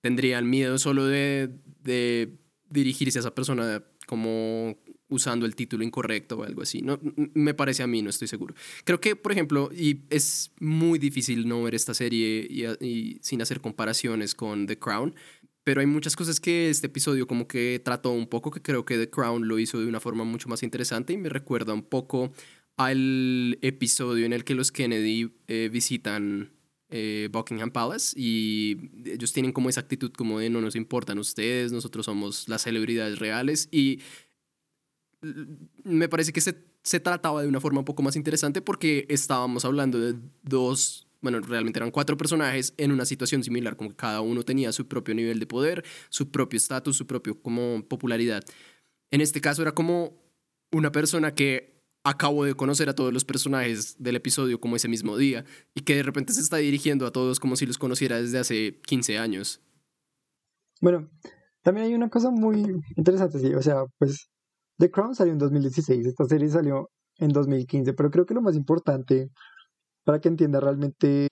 tendrían 0.00 0.48
miedo 0.48 0.78
solo 0.78 1.06
de, 1.06 1.50
de 1.82 2.38
dirigirse 2.74 3.18
a 3.18 3.20
esa 3.20 3.34
persona 3.34 3.82
como 4.06 4.76
usando 5.08 5.46
el 5.46 5.54
título 5.54 5.84
incorrecto 5.84 6.38
o 6.38 6.44
algo 6.44 6.62
así. 6.62 6.82
No, 6.82 6.98
me 7.34 7.54
parece 7.54 7.82
a 7.82 7.86
mí, 7.86 8.02
no 8.02 8.10
estoy 8.10 8.28
seguro. 8.28 8.54
Creo 8.84 9.00
que, 9.00 9.16
por 9.16 9.32
ejemplo, 9.32 9.70
y 9.72 10.02
es 10.10 10.52
muy 10.60 10.98
difícil 10.98 11.48
no 11.48 11.62
ver 11.62 11.74
esta 11.74 11.94
serie 11.94 12.46
y, 12.80 13.18
sin 13.22 13.40
hacer 13.40 13.60
comparaciones 13.60 14.34
con 14.34 14.66
The 14.66 14.78
Crown, 14.78 15.14
pero 15.62 15.80
hay 15.80 15.86
muchas 15.86 16.14
cosas 16.14 16.40
que 16.40 16.68
este 16.68 16.88
episodio 16.88 17.26
como 17.26 17.48
que 17.48 17.80
trató 17.82 18.10
un 18.10 18.26
poco, 18.26 18.50
que 18.50 18.60
creo 18.60 18.84
que 18.84 18.98
The 18.98 19.08
Crown 19.08 19.48
lo 19.48 19.58
hizo 19.58 19.80
de 19.80 19.86
una 19.86 20.00
forma 20.00 20.24
mucho 20.24 20.48
más 20.48 20.62
interesante 20.62 21.14
y 21.14 21.16
me 21.16 21.30
recuerda 21.30 21.72
un 21.72 21.84
poco 21.84 22.32
al 22.76 23.58
episodio 23.62 24.26
en 24.26 24.32
el 24.32 24.44
que 24.44 24.54
los 24.54 24.72
Kennedy 24.72 25.32
eh, 25.46 25.70
visitan 25.72 26.53
eh, 26.96 27.28
Buckingham 27.32 27.72
Palace 27.72 28.14
y 28.16 28.92
ellos 29.04 29.32
tienen 29.32 29.52
como 29.52 29.68
esa 29.68 29.80
actitud 29.80 30.12
como 30.12 30.38
de 30.38 30.48
no 30.48 30.60
nos 30.60 30.76
importan 30.76 31.18
ustedes, 31.18 31.72
nosotros 31.72 32.06
somos 32.06 32.48
las 32.48 32.62
celebridades 32.62 33.18
reales 33.18 33.68
y 33.72 33.98
me 35.82 36.08
parece 36.08 36.32
que 36.32 36.40
se, 36.40 36.54
se 36.84 37.00
trataba 37.00 37.42
de 37.42 37.48
una 37.48 37.60
forma 37.60 37.80
un 37.80 37.84
poco 37.84 38.04
más 38.04 38.14
interesante 38.14 38.62
porque 38.62 39.06
estábamos 39.08 39.64
hablando 39.64 39.98
de 39.98 40.14
dos 40.44 41.08
bueno, 41.20 41.40
realmente 41.40 41.80
eran 41.80 41.90
cuatro 41.90 42.16
personajes 42.16 42.74
en 42.76 42.92
una 42.92 43.06
situación 43.06 43.42
similar, 43.42 43.76
como 43.76 43.96
cada 43.96 44.20
uno 44.20 44.44
tenía 44.44 44.70
su 44.72 44.86
propio 44.86 45.14
nivel 45.14 45.40
de 45.40 45.46
poder, 45.46 45.82
su 46.10 46.30
propio 46.30 46.58
estatus, 46.58 46.98
su 46.98 47.06
propio 47.06 47.40
como 47.40 47.82
popularidad. 47.88 48.44
En 49.10 49.20
este 49.20 49.40
caso 49.40 49.62
era 49.62 49.72
como 49.72 50.22
una 50.70 50.92
persona 50.92 51.34
que 51.34 51.73
acabo 52.04 52.44
de 52.44 52.54
conocer 52.54 52.88
a 52.90 52.94
todos 52.94 53.12
los 53.12 53.24
personajes 53.24 53.96
del 53.98 54.16
episodio 54.16 54.60
como 54.60 54.76
ese 54.76 54.88
mismo 54.88 55.16
día 55.16 55.44
y 55.74 55.80
que 55.80 55.96
de 55.96 56.02
repente 56.02 56.34
se 56.34 56.40
está 56.40 56.58
dirigiendo 56.58 57.06
a 57.06 57.12
todos 57.12 57.40
como 57.40 57.56
si 57.56 57.64
los 57.64 57.78
conociera 57.78 58.20
desde 58.20 58.38
hace 58.38 58.80
15 58.86 59.18
años. 59.18 59.62
Bueno, 60.82 61.10
también 61.62 61.86
hay 61.86 61.94
una 61.94 62.10
cosa 62.10 62.30
muy 62.30 62.62
interesante, 62.96 63.38
sí, 63.38 63.54
o 63.54 63.62
sea, 63.62 63.84
pues 63.98 64.28
The 64.76 64.90
Crown 64.90 65.14
salió 65.14 65.32
en 65.32 65.38
2016, 65.38 66.06
esta 66.06 66.26
serie 66.26 66.48
salió 66.48 66.90
en 67.16 67.30
2015, 67.30 67.94
pero 67.94 68.10
creo 68.10 68.26
que 68.26 68.34
lo 68.34 68.42
más 68.42 68.54
importante 68.54 69.30
para 70.04 70.20
que 70.20 70.28
entienda 70.28 70.60
realmente 70.60 71.28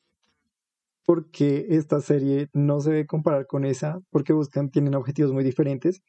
por 1.05 1.31
qué 1.31 1.67
esta 1.69 2.01
serie 2.01 2.49
no 2.55 2.81
se 2.81 2.91
debe 2.91 3.07
comparar 3.07 3.47
con 3.47 3.67
esa, 3.67 4.01
porque 4.11 4.33
buscan, 4.33 4.71
tienen 4.71 4.95
objetivos 4.95 5.33
muy 5.33 5.45
diferentes, 5.45 6.01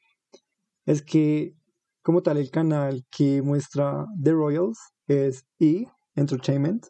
es 0.86 1.02
que 1.02 1.56
como 2.04 2.22
tal, 2.22 2.38
el 2.38 2.52
canal 2.52 3.06
que 3.10 3.42
muestra 3.42 4.06
The 4.22 4.34
Royals 4.34 4.78
es 5.08 5.46
E! 5.60 5.86
Entertainment. 6.16 6.88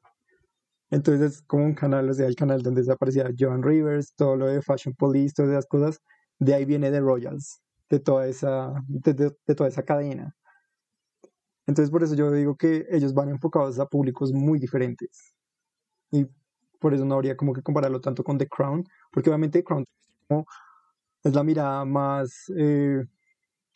Entonces 0.89 1.33
es 1.33 1.41
como 1.43 1.65
un 1.65 1.75
canal, 1.75 2.09
o 2.09 2.13
sea, 2.13 2.27
el 2.27 2.35
canal 2.35 2.61
donde 2.61 2.91
aparecía 2.91 3.29
Joan 3.37 3.63
Rivers, 3.63 4.13
todo 4.15 4.35
lo 4.35 4.47
de 4.47 4.61
Fashion 4.61 4.93
Police, 4.95 5.33
todas 5.35 5.51
esas 5.51 5.67
cosas. 5.67 6.01
De 6.39 6.53
ahí 6.53 6.65
viene 6.65 6.91
The 6.91 6.99
Royals, 6.99 7.61
de 7.89 7.99
toda 7.99 8.27
esa, 8.27 8.73
de, 8.87 9.31
toda 9.55 9.69
esa 9.69 9.83
cadena. 9.83 10.35
Entonces 11.67 11.91
por 11.91 12.03
eso 12.03 12.15
yo 12.15 12.31
digo 12.31 12.57
que 12.57 12.85
ellos 12.89 13.13
van 13.13 13.29
enfocados 13.29 13.79
a 13.79 13.85
públicos 13.85 14.33
muy 14.33 14.59
diferentes. 14.59 15.33
Y 16.11 16.27
por 16.79 16.93
eso 16.93 17.05
no 17.05 17.15
habría 17.15 17.37
como 17.37 17.53
que 17.53 17.61
compararlo 17.61 18.01
tanto 18.01 18.23
con 18.23 18.37
The 18.37 18.47
Crown, 18.47 18.83
porque 19.11 19.29
obviamente 19.29 19.59
The 19.59 19.63
Crown 19.63 19.85
es 21.23 21.33
la 21.33 21.43
mirada 21.43 21.85
más 21.85 22.51
eh, 22.57 23.03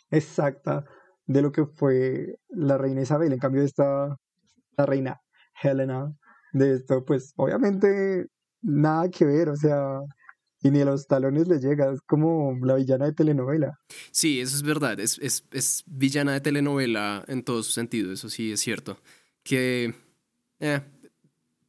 exacta 0.10 0.84
de 1.28 1.42
lo 1.42 1.52
que 1.52 1.66
fue 1.66 2.40
la 2.50 2.78
reina 2.78 3.02
Isabel. 3.02 3.32
En 3.34 3.40
cambio, 3.40 3.62
esta, 3.62 4.18
la 4.78 4.86
reina 4.86 5.22
Helena, 5.62 6.14
de 6.54 6.74
esto, 6.74 7.04
pues 7.06 7.34
obviamente 7.36 8.28
nada 8.62 9.10
que 9.10 9.26
ver, 9.26 9.50
o 9.50 9.56
sea, 9.56 10.00
y 10.62 10.72
ni 10.72 10.82
a 10.82 10.86
los 10.86 11.08
talones 11.08 11.48
le 11.48 11.60
llega, 11.60 11.92
es 11.92 12.02
como 12.02 12.58
la 12.64 12.76
villana 12.76 13.06
de 13.06 13.14
telenovela. 13.14 13.80
Sí, 14.12 14.40
eso 14.40 14.56
es 14.56 14.64
verdad, 14.64 15.00
es, 15.00 15.20
es, 15.20 15.46
es 15.52 15.84
villana 15.86 16.34
de 16.34 16.42
telenovela 16.42 17.24
en 17.28 17.44
todo 17.44 17.64
su 17.64 17.72
sentido, 17.72 18.12
eso 18.12 18.30
sí 18.30 18.52
es 18.52 18.60
cierto. 18.60 18.98
Que 19.44 19.94
eh, 20.60 20.82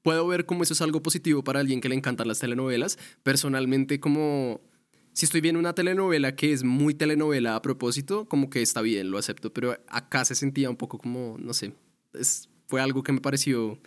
puedo 0.03 0.27
ver 0.27 0.47
cómo 0.47 0.63
eso 0.63 0.73
es 0.73 0.83
algo 0.83 1.03
positivo 1.03 1.45
para 1.45 1.61
alguien 1.61 1.81
que 1.81 1.89
le 1.89 1.95
encantan 1.95 2.29
las 2.29 2.39
telenovelas. 2.39 2.99
Personalmente, 3.23 4.01
como 4.01 4.61
si 5.19 5.25
estoy 5.25 5.41
viendo 5.41 5.59
una 5.59 5.75
telenovela 5.75 6.37
que 6.37 6.53
es 6.53 6.63
muy 6.63 6.95
telenovela 6.95 7.57
a 7.57 7.61
propósito, 7.61 8.29
como 8.29 8.51
que 8.51 8.63
está 8.63 8.83
bien, 8.83 9.11
lo 9.11 9.19
acepto, 9.19 9.53
pero 9.53 9.77
acá 9.89 10.25
se 10.25 10.37
sentía 10.37 10.71
un 10.71 10.77
poco 10.77 10.97
como, 10.97 11.35
no 11.41 11.55
sé, 11.55 11.73
es, 12.15 12.49
fue 12.69 12.81
algo 12.81 13.03
que 13.03 13.11
me 13.11 13.21
pareció 13.21 13.81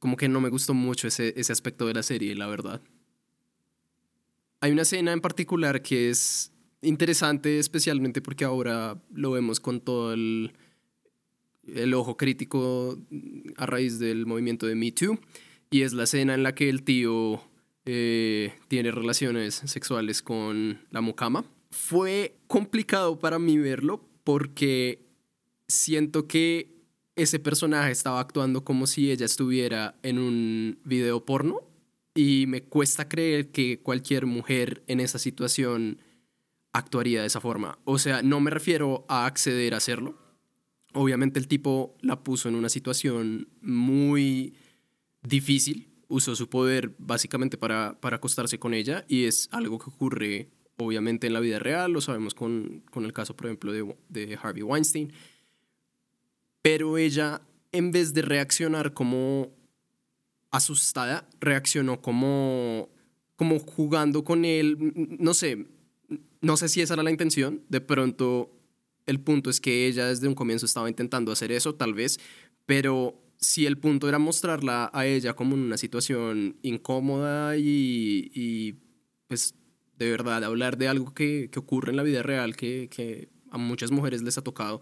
como 0.00 0.16
que 0.16 0.28
no 0.28 0.40
me 0.40 0.48
gustó 0.48 0.74
mucho 0.74 1.06
ese, 1.06 1.32
ese 1.36 1.52
aspecto 1.52 1.86
de 1.86 1.94
la 1.94 2.02
serie, 2.02 2.34
la 2.34 2.48
verdad. 2.48 2.82
Hay 4.58 4.72
una 4.72 4.82
escena 4.82 5.12
en 5.12 5.20
particular 5.20 5.80
que 5.80 6.10
es 6.10 6.50
interesante, 6.82 7.60
especialmente 7.60 8.20
porque 8.20 8.44
ahora 8.44 9.00
lo 9.14 9.30
vemos 9.30 9.60
con 9.60 9.80
todo 9.80 10.12
el, 10.12 10.54
el 11.72 11.94
ojo 11.94 12.16
crítico 12.16 12.98
a 13.56 13.64
raíz 13.64 14.00
del 14.00 14.26
movimiento 14.26 14.66
de 14.66 14.74
Me 14.74 14.90
Too, 14.90 15.20
y 15.70 15.82
es 15.82 15.92
la 15.92 16.02
escena 16.02 16.34
en 16.34 16.42
la 16.42 16.52
que 16.52 16.68
el 16.68 16.82
tío 16.82 17.48
eh, 17.86 18.54
tiene 18.68 18.90
relaciones 18.90 19.54
sexuales 19.54 20.22
con 20.22 20.80
la 20.90 21.00
mucama. 21.00 21.44
Fue 21.70 22.36
complicado 22.46 23.18
para 23.18 23.38
mí 23.38 23.58
verlo 23.58 24.04
porque 24.24 25.06
siento 25.68 26.26
que 26.26 26.74
ese 27.16 27.38
personaje 27.38 27.90
estaba 27.90 28.20
actuando 28.20 28.64
como 28.64 28.86
si 28.86 29.10
ella 29.10 29.26
estuviera 29.26 29.94
en 30.02 30.18
un 30.18 30.78
video 30.84 31.24
porno 31.24 31.60
y 32.14 32.46
me 32.46 32.62
cuesta 32.62 33.08
creer 33.08 33.50
que 33.50 33.80
cualquier 33.80 34.26
mujer 34.26 34.82
en 34.86 35.00
esa 35.00 35.18
situación 35.18 36.00
actuaría 36.72 37.20
de 37.20 37.26
esa 37.26 37.40
forma. 37.40 37.78
O 37.84 37.98
sea, 37.98 38.22
no 38.22 38.40
me 38.40 38.50
refiero 38.50 39.04
a 39.08 39.26
acceder 39.26 39.74
a 39.74 39.78
hacerlo. 39.78 40.18
Obviamente 40.92 41.38
el 41.38 41.46
tipo 41.46 41.96
la 42.00 42.22
puso 42.22 42.48
en 42.48 42.56
una 42.56 42.68
situación 42.68 43.48
muy 43.60 44.54
difícil 45.22 45.89
usó 46.10 46.36
su 46.36 46.50
poder 46.50 46.94
básicamente 46.98 47.56
para, 47.56 47.98
para 48.00 48.16
acostarse 48.16 48.58
con 48.58 48.74
ella 48.74 49.06
y 49.08 49.24
es 49.24 49.48
algo 49.52 49.78
que 49.78 49.88
ocurre 49.88 50.50
obviamente 50.76 51.26
en 51.26 51.32
la 51.32 51.40
vida 51.40 51.58
real, 51.58 51.92
lo 51.92 52.00
sabemos 52.00 52.34
con, 52.34 52.82
con 52.90 53.04
el 53.04 53.12
caso, 53.12 53.36
por 53.36 53.46
ejemplo, 53.46 53.72
de, 53.72 53.96
de, 54.08 54.38
Harvey 54.42 54.62
Weinstein, 54.62 55.12
pero 56.62 56.98
ella, 56.98 57.42
en 57.72 57.92
vez 57.92 58.12
de 58.12 58.22
reaccionar 58.22 58.92
como 58.92 59.54
asustada, 60.50 61.28
reaccionó 61.40 62.00
como, 62.00 62.88
como 63.36 63.58
jugando 63.60 64.24
con 64.24 64.44
él, 64.44 64.76
no 65.18 65.34
sé, 65.34 65.66
no 66.40 66.56
sé 66.56 66.68
si 66.68 66.80
esa 66.80 66.94
era 66.94 67.02
la 67.02 67.10
intención, 67.10 67.62
de 67.68 67.80
pronto 67.80 68.50
el 69.06 69.20
punto 69.20 69.50
es 69.50 69.60
que 69.60 69.86
ella 69.86 70.06
desde 70.06 70.28
un 70.28 70.34
comienzo 70.34 70.66
estaba 70.66 70.88
intentando 70.88 71.30
hacer 71.30 71.52
eso, 71.52 71.74
tal 71.74 71.94
vez, 71.94 72.18
pero 72.66 73.20
si 73.40 73.66
el 73.66 73.78
punto 73.78 74.08
era 74.08 74.18
mostrarla 74.18 74.90
a 74.92 75.06
ella 75.06 75.34
como 75.34 75.54
en 75.54 75.62
una 75.62 75.78
situación 75.78 76.58
incómoda 76.62 77.56
y, 77.56 78.78
pues 79.28 79.54
de 79.96 80.10
verdad 80.10 80.44
hablar 80.44 80.76
de 80.76 80.88
algo 80.88 81.12
que, 81.14 81.50
que 81.50 81.58
ocurre 81.58 81.90
en 81.90 81.96
la 81.96 82.02
vida 82.02 82.22
real 82.22 82.56
que, 82.56 82.88
que, 82.88 83.28
a 83.50 83.58
muchas 83.58 83.90
mujeres 83.90 84.22
les 84.22 84.38
ha 84.38 84.42
tocado, 84.42 84.80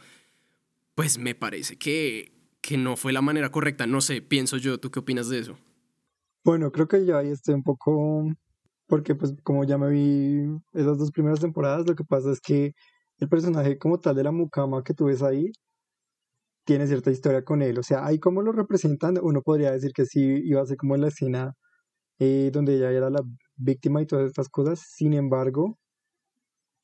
pues 0.95 1.19
me 1.19 1.35
parece 1.35 1.79
que, 1.79 2.33
que 2.61 2.77
no 2.77 2.97
fue 2.97 3.15
la 3.15 3.23
manera 3.23 3.51
correcta. 3.51 3.87
No 3.87 4.03
sé, 4.03 4.21
pienso 4.21 4.59
yo, 4.59 4.79
¿tú 4.79 4.91
qué 4.91 4.99
opinas 4.99 5.31
de 5.31 5.39
eso? 5.39 5.57
Bueno, 6.45 6.71
creo 6.71 6.87
que 6.87 7.07
yo 7.07 7.17
ahí 7.17 7.29
estoy 7.29 7.55
un 7.55 7.63
poco 7.63 8.31
porque 8.87 9.15
pues 9.15 9.35
como 9.43 9.65
ya 9.65 9.79
me 9.79 9.91
vi 9.91 10.61
esas 10.73 10.99
dos 10.99 11.11
primeras 11.11 11.41
temporadas, 11.41 11.87
lo 11.87 11.95
que 11.95 12.05
pasa 12.05 12.31
es 12.31 12.41
que 12.41 12.75
el 13.19 13.29
personaje 13.29 13.79
como 13.79 13.99
tal 14.01 14.17
de 14.17 14.25
la 14.25 14.33
mucama 14.33 14.83
que 14.83 14.95
tú 14.95 15.07
ves 15.07 15.23
ahí 15.23 15.51
tiene 16.69 16.87
cierta 16.87 17.11
historia 17.11 17.43
con 17.43 17.63
él. 17.63 17.79
O 17.79 17.83
sea, 17.83 18.05
ahí 18.05 18.19
como 18.19 18.43
lo 18.43 18.53
representan, 18.53 19.19
uno 19.23 19.41
podría 19.41 19.71
decir 19.71 19.93
que 19.95 20.05
sí 20.05 20.21
iba 20.45 20.61
a 20.61 20.67
ser 20.67 20.77
como 20.77 20.99
la 20.99 21.09
escena 21.09 21.55
eh, 22.19 22.51
donde 22.53 22.77
ella 22.77 22.91
era 22.93 23.09
la 23.09 23.23
víctima 23.57 24.03
y 24.03 24.07
todas 24.07 24.27
estas 24.27 24.51
cosas. 24.51 24.79
Sin 24.79 25.15
embargo, 25.15 25.79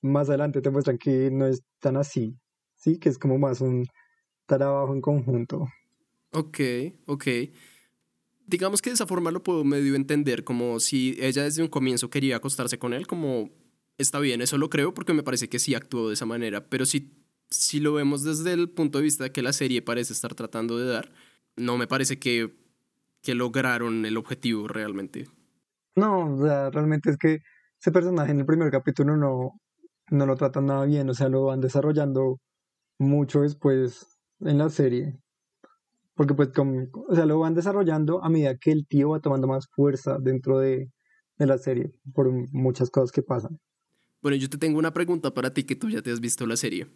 más 0.01 0.31
adelante 0.31 0.63
te 0.63 0.71
muestran 0.71 0.97
que 0.97 1.31
no 1.31 1.47
es 1.47 1.61
tan 1.81 1.99
así, 1.99 2.35
¿sí? 2.77 2.99
Que 2.99 3.11
es 3.11 3.19
como 3.19 3.39
más 3.39 3.61
un 3.61 3.85
trabajo 4.47 4.95
en 4.95 5.03
conjunto. 5.03 5.67
Ok, 6.33 6.61
ok. 7.05 7.27
Digamos 8.47 8.81
que 8.81 8.89
de 8.89 8.95
esa 8.95 9.07
forma 9.07 9.33
lo 9.33 9.43
puedo 9.43 9.65
medio 9.65 9.97
entender, 9.97 10.45
como 10.45 10.81
si 10.81 11.15
ella 11.21 11.43
desde 11.43 11.61
un 11.63 11.69
comienzo 11.69 12.09
quería 12.09 12.37
acostarse 12.37 12.79
con 12.79 12.95
él, 12.95 13.07
como 13.07 13.51
está 13.99 14.19
bien, 14.19 14.41
eso 14.41 14.57
lo 14.57 14.71
creo 14.71 14.95
porque 14.95 15.13
me 15.13 15.23
parece 15.23 15.51
que 15.51 15.59
sí 15.59 15.75
actuó 15.75 16.09
de 16.09 16.15
esa 16.15 16.25
manera, 16.25 16.71
pero 16.71 16.87
si, 16.87 17.24
si 17.55 17.81
lo 17.81 17.95
vemos 17.95 18.25
desde 18.25 18.53
el 18.53 18.71
punto 18.71 18.99
de 18.99 19.05
vista 19.05 19.31
que 19.31 19.43
la 19.43 19.53
serie 19.53 19.83
parece 19.83 20.13
estar 20.13 20.35
tratando 20.35 20.79
de 20.79 20.87
dar, 20.87 21.13
no 21.57 21.79
me 21.79 21.87
parece 21.87 22.19
que, 22.19 22.55
que 23.23 23.35
lograron 23.35 24.05
el 24.07 24.17
objetivo 24.17 24.69
realmente. 24.69 25.27
No, 25.97 26.35
o 26.35 26.45
sea, 26.45 26.71
realmente 26.71 27.11
es 27.11 27.17
que 27.17 27.39
ese 27.81 27.93
personaje 27.93 28.33
en 28.33 28.41
el 28.41 28.47
primer 28.47 28.71
capítulo 28.71 29.17
no, 29.17 29.61
no 30.11 30.27
lo 30.27 30.37
tratan 30.37 30.67
nada 30.67 30.85
bien, 30.85 31.09
o 31.11 31.15
sea, 31.15 31.29
lo 31.29 31.45
van 31.45 31.61
desarrollando 31.61 32.41
mucho 32.99 33.43
después 33.43 34.19
en 34.41 34.59
la 34.59 34.71
serie. 34.71 35.19
Porque 36.15 36.35
pues, 36.35 36.51
o 36.57 37.15
sea, 37.15 37.27
lo 37.27 37.41
van 37.41 37.55
desarrollando 37.55 38.23
a 38.23 38.31
medida 38.31 38.57
que 38.57 38.73
el 38.73 38.87
tío 38.87 39.11
va 39.11 39.21
tomando 39.21 39.49
más 39.49 39.69
fuerza 39.69 40.19
dentro 40.21 40.59
de, 40.59 40.91
de 41.39 41.47
la 41.47 41.59
serie, 41.59 41.93
por 42.13 42.31
muchas 42.53 42.91
cosas 42.91 43.11
que 43.11 43.23
pasan. 43.23 43.59
Bueno, 44.23 44.37
yo 44.37 44.49
te 44.49 44.59
tengo 44.59 44.79
una 44.79 44.93
pregunta 44.93 45.35
para 45.35 45.53
ti 45.53 45.65
que 45.65 45.77
tú 45.77 45.91
ya 45.91 46.01
te 46.01 46.11
has 46.11 46.21
visto 46.21 46.47
la 46.47 46.57
serie. 46.57 46.87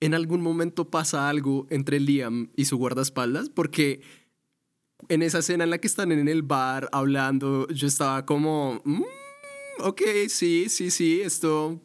¿En 0.00 0.14
algún 0.14 0.40
momento 0.40 0.88
pasa 0.90 1.28
algo 1.28 1.66
entre 1.70 2.00
Liam 2.00 2.50
y 2.56 2.64
su 2.64 2.78
guardaespaldas? 2.78 3.50
Porque 3.50 4.00
en 5.08 5.22
esa 5.22 5.40
escena 5.40 5.64
en 5.64 5.70
la 5.70 5.78
que 5.78 5.86
están 5.86 6.12
en 6.12 6.28
el 6.28 6.42
bar 6.42 6.88
hablando, 6.92 7.68
yo 7.68 7.86
estaba 7.86 8.24
como, 8.24 8.80
mm, 8.84 9.02
ok, 9.80 10.02
sí, 10.28 10.68
sí, 10.68 10.90
sí, 10.90 11.20
esto, 11.20 11.80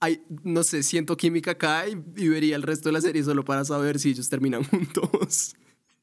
hay, 0.00 0.22
no 0.42 0.62
sé, 0.62 0.82
siento 0.82 1.16
química 1.16 1.52
acá 1.52 1.86
y, 1.88 1.92
y, 2.16 2.28
vería 2.28 2.56
el 2.56 2.62
resto 2.62 2.88
de 2.88 2.94
la 2.94 3.00
serie 3.00 3.22
solo 3.22 3.44
para 3.44 3.64
saber 3.64 3.98
si 3.98 4.10
ellos 4.10 4.28
terminan 4.28 4.64
juntos. 4.70 5.54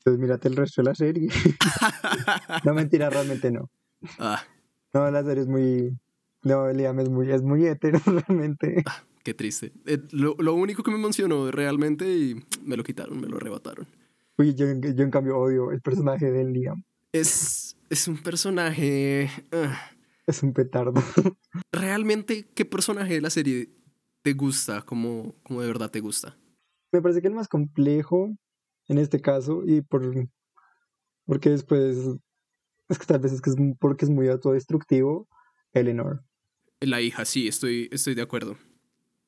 Pues 0.04 0.18
mírate 0.18 0.48
el 0.48 0.56
resto 0.56 0.82
de 0.82 0.86
la 0.86 0.96
serie. 0.96 1.30
no, 2.64 2.74
mentira, 2.74 3.10
realmente 3.10 3.52
no. 3.52 3.70
Ah. 4.20 4.42
No, 4.94 5.12
la 5.12 5.24
serie 5.24 5.44
es 5.44 5.50
muy, 5.50 5.98
no, 6.44 6.72
Liam 6.72 7.00
es 7.00 7.10
muy, 7.10 7.32
es 7.32 7.42
muy 7.42 7.66
hetero, 7.66 8.00
realmente. 8.06 8.84
Ah, 8.86 9.04
qué 9.28 9.34
triste. 9.34 9.74
Eh, 9.86 10.00
lo, 10.12 10.38
lo, 10.40 10.54
único 10.54 10.84
que 10.84 10.92
me 10.92 10.96
emocionó 10.96 11.52
realmente 11.52 12.08
y 12.08 12.46
me 12.64 12.78
lo 12.78 12.84
quitaron, 12.86 13.20
me 13.20 13.28
lo 13.28 13.36
arrebataron. 13.36 13.86
Uy, 14.38 14.56
yo, 14.56 14.68
yo 14.68 15.04
en 15.04 15.12
cambio 15.12 15.38
odio 15.38 15.72
el 15.74 15.82
personaje 15.82 16.32
de 16.32 16.46
Liam. 16.46 16.86
Es, 17.12 17.76
es 17.90 18.08
un 18.08 18.24
personaje... 18.24 19.30
Uh, 19.52 19.68
es 20.28 20.44
un 20.44 20.54
petardo. 20.54 20.94
¿Realmente 21.74 22.48
qué 22.56 22.64
personaje 22.64 23.16
de 23.16 23.20
la 23.20 23.30
serie 23.30 23.70
te 24.22 24.32
gusta? 24.32 24.84
¿Cómo, 24.84 25.36
cómo 25.44 25.60
de 25.60 25.68
verdad 25.68 25.92
te 25.92 26.00
gusta? 26.00 26.38
Me 26.94 27.02
parece 27.02 27.22
que 27.22 27.28
el 27.28 27.34
más 27.34 27.50
complejo 27.50 28.34
en 28.88 28.98
este 28.98 29.20
caso 29.20 29.64
y 29.66 29.82
por... 29.82 30.10
Porque 31.26 31.50
después... 31.50 31.98
Es 32.88 32.98
que 32.98 33.06
tal 33.06 33.20
vez 33.20 33.34
es 33.34 33.42
que 33.42 33.50
es 33.50 33.58
porque 33.78 34.06
es 34.06 34.10
muy 34.10 34.30
autodestructivo. 34.30 35.28
Eleanor. 35.74 36.24
La 36.80 37.02
hija, 37.02 37.26
sí, 37.26 37.50
estoy, 37.50 37.90
estoy 37.92 38.16
de 38.16 38.22
acuerdo. 38.22 38.58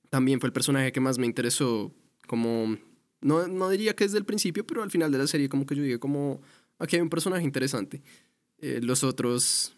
También 0.09 0.39
fue 0.39 0.47
el 0.47 0.53
personaje 0.53 0.91
que 0.91 0.99
más 0.99 1.19
me 1.19 1.25
interesó, 1.25 1.93
como, 2.27 2.77
no, 3.21 3.47
no 3.47 3.69
diría 3.69 3.95
que 3.95 4.05
desde 4.05 4.17
el 4.17 4.25
principio, 4.25 4.65
pero 4.65 4.81
al 4.81 4.91
final 4.91 5.11
de 5.11 5.17
la 5.17 5.27
serie 5.27 5.49
como 5.49 5.65
que 5.65 5.75
yo 5.75 5.83
dije 5.83 5.99
como, 5.99 6.41
aquí 6.79 6.95
hay 6.95 7.01
un 7.01 7.09
personaje 7.09 7.43
interesante. 7.43 8.01
Eh, 8.59 8.79
los 8.81 9.03
otros, 9.03 9.77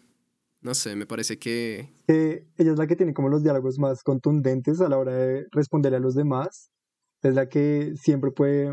no 0.60 0.74
sé, 0.74 0.96
me 0.96 1.06
parece 1.06 1.38
que... 1.38 1.92
Eh, 2.08 2.46
ella 2.56 2.72
es 2.72 2.78
la 2.78 2.86
que 2.86 2.96
tiene 2.96 3.14
como 3.14 3.28
los 3.28 3.42
diálogos 3.42 3.78
más 3.78 4.02
contundentes 4.02 4.80
a 4.80 4.88
la 4.88 4.98
hora 4.98 5.12
de 5.12 5.46
responderle 5.52 5.98
a 5.98 6.00
los 6.00 6.14
demás. 6.14 6.70
Es 7.22 7.34
la 7.34 7.48
que 7.48 7.92
siempre 7.96 8.30
puede, 8.32 8.72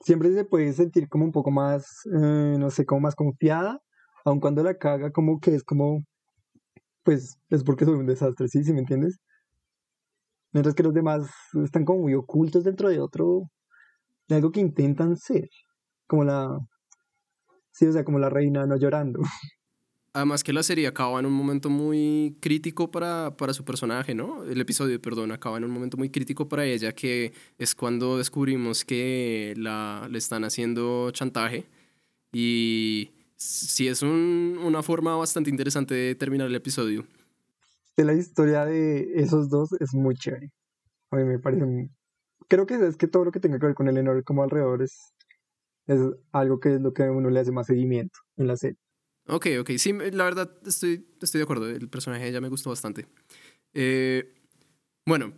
siempre 0.00 0.32
se 0.32 0.44
puede 0.44 0.72
sentir 0.72 1.08
como 1.08 1.24
un 1.24 1.32
poco 1.32 1.50
más, 1.50 1.86
eh, 2.06 2.56
no 2.58 2.70
sé, 2.70 2.86
como 2.86 3.02
más 3.02 3.14
confiada, 3.14 3.80
aun 4.24 4.40
cuando 4.40 4.62
la 4.62 4.78
caga, 4.78 5.10
como 5.10 5.40
que 5.40 5.54
es 5.54 5.64
como, 5.64 6.04
pues 7.02 7.38
es 7.50 7.64
porque 7.64 7.84
soy 7.84 7.94
un 7.94 8.06
desastre, 8.06 8.48
¿sí? 8.48 8.64
¿Sí 8.64 8.72
me 8.72 8.80
entiendes? 8.80 9.18
Mientras 10.52 10.74
que 10.74 10.82
los 10.82 10.94
demás 10.94 11.30
están 11.64 11.84
como 11.84 12.02
muy 12.02 12.14
ocultos 12.14 12.64
dentro 12.64 12.88
de 12.88 13.00
otro, 13.00 13.50
de 14.28 14.36
algo 14.36 14.50
que 14.50 14.60
intentan 14.60 15.16
ser, 15.16 15.48
como 16.06 16.24
la, 16.24 16.58
sí, 17.72 17.86
o 17.86 17.92
sea, 17.92 18.04
como 18.04 18.18
la 18.18 18.30
reina 18.30 18.66
no 18.66 18.76
llorando. 18.76 19.20
Además 20.12 20.42
que 20.42 20.52
la 20.52 20.64
serie 20.64 20.88
acaba 20.88 21.20
en 21.20 21.26
un 21.26 21.32
momento 21.32 21.70
muy 21.70 22.36
crítico 22.40 22.90
para, 22.90 23.36
para 23.36 23.54
su 23.54 23.64
personaje, 23.64 24.12
¿no? 24.12 24.42
El 24.42 24.60
episodio, 24.60 25.00
perdón, 25.00 25.30
acaba 25.30 25.56
en 25.56 25.62
un 25.62 25.70
momento 25.70 25.96
muy 25.96 26.10
crítico 26.10 26.48
para 26.48 26.64
ella, 26.64 26.92
que 26.92 27.32
es 27.58 27.76
cuando 27.76 28.18
descubrimos 28.18 28.84
que 28.84 29.54
la, 29.56 30.08
le 30.10 30.18
están 30.18 30.42
haciendo 30.42 31.12
chantaje 31.12 31.68
y 32.32 33.12
sí 33.36 33.86
es 33.86 34.02
un, 34.02 34.58
una 34.64 34.82
forma 34.82 35.14
bastante 35.14 35.48
interesante 35.48 35.94
de 35.94 36.14
terminar 36.16 36.48
el 36.48 36.56
episodio. 36.56 37.06
De 37.96 38.04
la 38.04 38.14
historia 38.14 38.64
de 38.64 39.20
esos 39.20 39.48
dos 39.48 39.72
es 39.80 39.94
muy 39.94 40.14
chévere. 40.14 40.50
A 41.10 41.16
mí 41.16 41.24
me 41.24 41.38
parece. 41.38 41.90
Creo 42.48 42.66
que 42.66 42.74
es 42.74 42.96
que 42.96 43.08
todo 43.08 43.24
lo 43.24 43.32
que 43.32 43.40
tenga 43.40 43.58
que 43.58 43.66
ver 43.66 43.74
con 43.74 43.88
Eleanor 43.88 44.24
como 44.24 44.42
alrededor 44.42 44.82
es, 44.82 45.12
es 45.86 46.00
algo 46.32 46.60
que 46.60 46.74
es 46.74 46.80
lo 46.80 46.92
que 46.92 47.04
a 47.04 47.12
uno 47.12 47.30
le 47.30 47.40
hace 47.40 47.52
más 47.52 47.66
seguimiento 47.66 48.18
en 48.36 48.46
la 48.46 48.56
serie. 48.56 48.78
Ok, 49.26 49.46
ok. 49.60 49.70
Sí, 49.76 49.92
la 49.92 50.24
verdad 50.24 50.50
estoy, 50.66 51.06
estoy 51.20 51.38
de 51.38 51.44
acuerdo. 51.44 51.68
El 51.68 51.88
personaje 51.88 52.24
de 52.24 52.30
ella 52.30 52.40
me 52.40 52.48
gustó 52.48 52.70
bastante. 52.70 53.06
Eh, 53.74 54.34
bueno, 55.06 55.32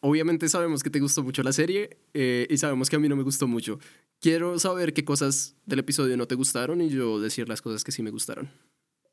obviamente 0.00 0.48
sabemos 0.48 0.82
que 0.82 0.90
te 0.90 1.00
gustó 1.00 1.22
mucho 1.22 1.42
la 1.42 1.52
serie 1.52 1.98
eh, 2.14 2.46
y 2.48 2.56
sabemos 2.56 2.88
que 2.88 2.96
a 2.96 2.98
mí 2.98 3.08
no 3.08 3.16
me 3.16 3.22
gustó 3.22 3.46
mucho. 3.46 3.78
Quiero 4.20 4.58
saber 4.58 4.92
qué 4.92 5.04
cosas 5.04 5.56
del 5.66 5.80
episodio 5.80 6.16
no 6.16 6.26
te 6.26 6.36
gustaron 6.36 6.80
y 6.80 6.88
yo 6.88 7.20
decir 7.20 7.48
las 7.48 7.60
cosas 7.60 7.84
que 7.84 7.92
sí 7.92 8.02
me 8.02 8.10
gustaron. 8.10 8.50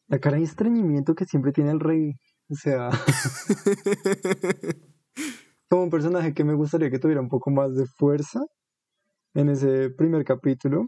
La 0.08 0.20
cara 0.20 0.38
de 0.38 0.44
estreñimiento 0.44 1.16
que 1.16 1.26
siempre 1.26 1.52
tiene 1.52 1.72
el 1.72 1.80
rey. 1.80 2.16
O 2.50 2.56
sea. 2.56 2.90
como 5.70 5.84
un 5.84 5.90
personaje 5.90 6.34
que 6.34 6.44
me 6.44 6.56
gustaría 6.56 6.90
que 6.90 7.00
tuviera 7.00 7.22
un 7.22 7.30
poco 7.30 7.52
más 7.52 7.76
de 7.76 7.86
fuerza 7.86 8.42
en 9.36 9.50
ese 9.50 9.90
primer 9.92 10.26
capítulo. 10.26 10.88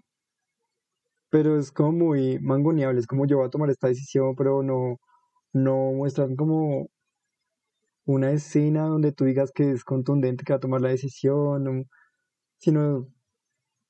Pero 1.29 1.57
es 1.57 1.71
como 1.71 1.91
muy 1.91 2.39
mangoneable. 2.39 2.99
Es 2.99 3.07
como 3.07 3.25
yo 3.25 3.37
voy 3.37 3.47
a 3.47 3.49
tomar 3.49 3.69
esta 3.69 3.87
decisión, 3.87 4.35
pero 4.35 4.63
no, 4.63 4.97
no 5.53 5.91
muestran 5.93 6.35
como 6.35 6.89
una 8.05 8.31
escena 8.31 8.83
donde 8.83 9.11
tú 9.13 9.25
digas 9.25 9.51
que 9.53 9.71
es 9.71 9.83
contundente 9.83 10.43
que 10.43 10.53
va 10.53 10.57
a 10.57 10.59
tomar 10.59 10.81
la 10.81 10.89
decisión, 10.89 11.85
sino 12.59 13.07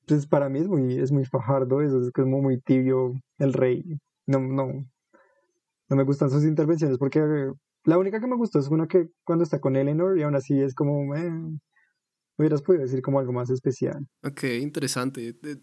pues 0.06 0.26
para 0.26 0.48
mí 0.48 0.60
es 0.60 0.68
muy, 0.68 0.98
es 0.98 1.12
muy 1.12 1.24
fajardo 1.24 1.82
eso, 1.82 2.00
es 2.00 2.10
como 2.12 2.42
muy 2.42 2.60
tibio 2.60 3.14
el 3.38 3.52
rey. 3.52 3.84
No, 4.26 4.40
no, 4.40 4.86
no 5.88 5.96
me 5.96 6.04
gustan 6.04 6.30
sus 6.30 6.44
intervenciones 6.44 6.98
porque 6.98 7.52
la 7.84 7.98
única 7.98 8.20
que 8.20 8.26
me 8.26 8.36
gustó 8.36 8.58
es 8.58 8.68
una 8.68 8.86
que 8.86 9.08
cuando 9.24 9.44
está 9.44 9.60
con 9.60 9.76
Eleanor 9.76 10.18
y 10.18 10.22
aún 10.22 10.34
así 10.34 10.60
es 10.60 10.74
como, 10.74 11.14
eh, 11.14 11.32
hubieras 12.38 12.62
podido 12.62 12.82
decir 12.82 13.02
como 13.02 13.18
algo 13.18 13.32
más 13.32 13.50
especial. 13.50 14.06
Ok, 14.22 14.44
interesante. 14.60 15.32
¿Te, 15.32 15.56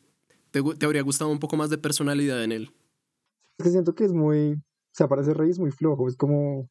te, 0.51 0.85
habría 0.85 1.01
gustado 1.01 1.29
un 1.29 1.39
poco 1.39 1.55
más 1.57 1.69
de 1.69 1.77
personalidad 1.77 2.43
en 2.43 2.51
él? 2.51 2.71
Es 3.57 3.65
que 3.65 3.71
siento 3.71 3.95
que 3.95 4.05
es 4.05 4.13
muy, 4.13 4.53
o 4.53 4.93
sea, 4.93 5.07
para 5.07 5.23
ser 5.23 5.37
rey 5.37 5.49
es 5.49 5.59
muy 5.59 5.71
flojo, 5.71 6.07
es 6.07 6.15
como 6.15 6.69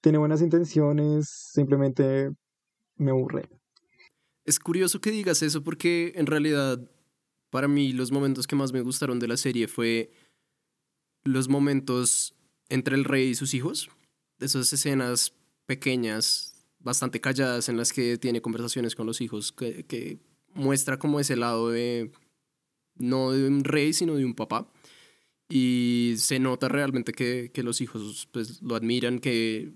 tiene 0.00 0.18
buenas 0.18 0.42
intenciones, 0.42 1.28
simplemente 1.28 2.30
me 2.96 3.10
aburre. 3.10 3.48
Es 4.44 4.58
curioso 4.58 5.00
que 5.00 5.10
digas 5.10 5.42
eso 5.42 5.62
porque 5.62 6.12
en 6.16 6.26
realidad 6.26 6.80
para 7.50 7.68
mí 7.68 7.92
los 7.92 8.12
momentos 8.12 8.46
que 8.46 8.56
más 8.56 8.72
me 8.72 8.80
gustaron 8.80 9.18
de 9.18 9.28
la 9.28 9.36
serie 9.36 9.68
fue 9.68 10.12
los 11.24 11.48
momentos 11.48 12.34
entre 12.68 12.96
el 12.96 13.04
rey 13.04 13.30
y 13.30 13.34
sus 13.34 13.52
hijos, 13.52 13.90
esas 14.40 14.72
escenas 14.72 15.34
pequeñas, 15.66 16.54
bastante 16.78 17.20
calladas 17.20 17.68
en 17.68 17.76
las 17.76 17.92
que 17.92 18.18
tiene 18.18 18.40
conversaciones 18.40 18.94
con 18.94 19.06
los 19.06 19.20
hijos, 19.20 19.52
que, 19.52 19.84
que 19.84 20.18
muestra 20.54 20.98
como 20.98 21.20
ese 21.20 21.36
lado 21.36 21.70
de, 21.70 22.10
no 22.96 23.32
de 23.32 23.46
un 23.46 23.64
rey, 23.64 23.92
sino 23.92 24.16
de 24.16 24.24
un 24.24 24.34
papá. 24.34 24.70
Y 25.48 26.14
se 26.18 26.38
nota 26.38 26.68
realmente 26.68 27.12
que, 27.12 27.50
que 27.52 27.62
los 27.62 27.80
hijos 27.80 28.28
pues, 28.32 28.62
lo 28.62 28.76
admiran, 28.76 29.18
que 29.18 29.72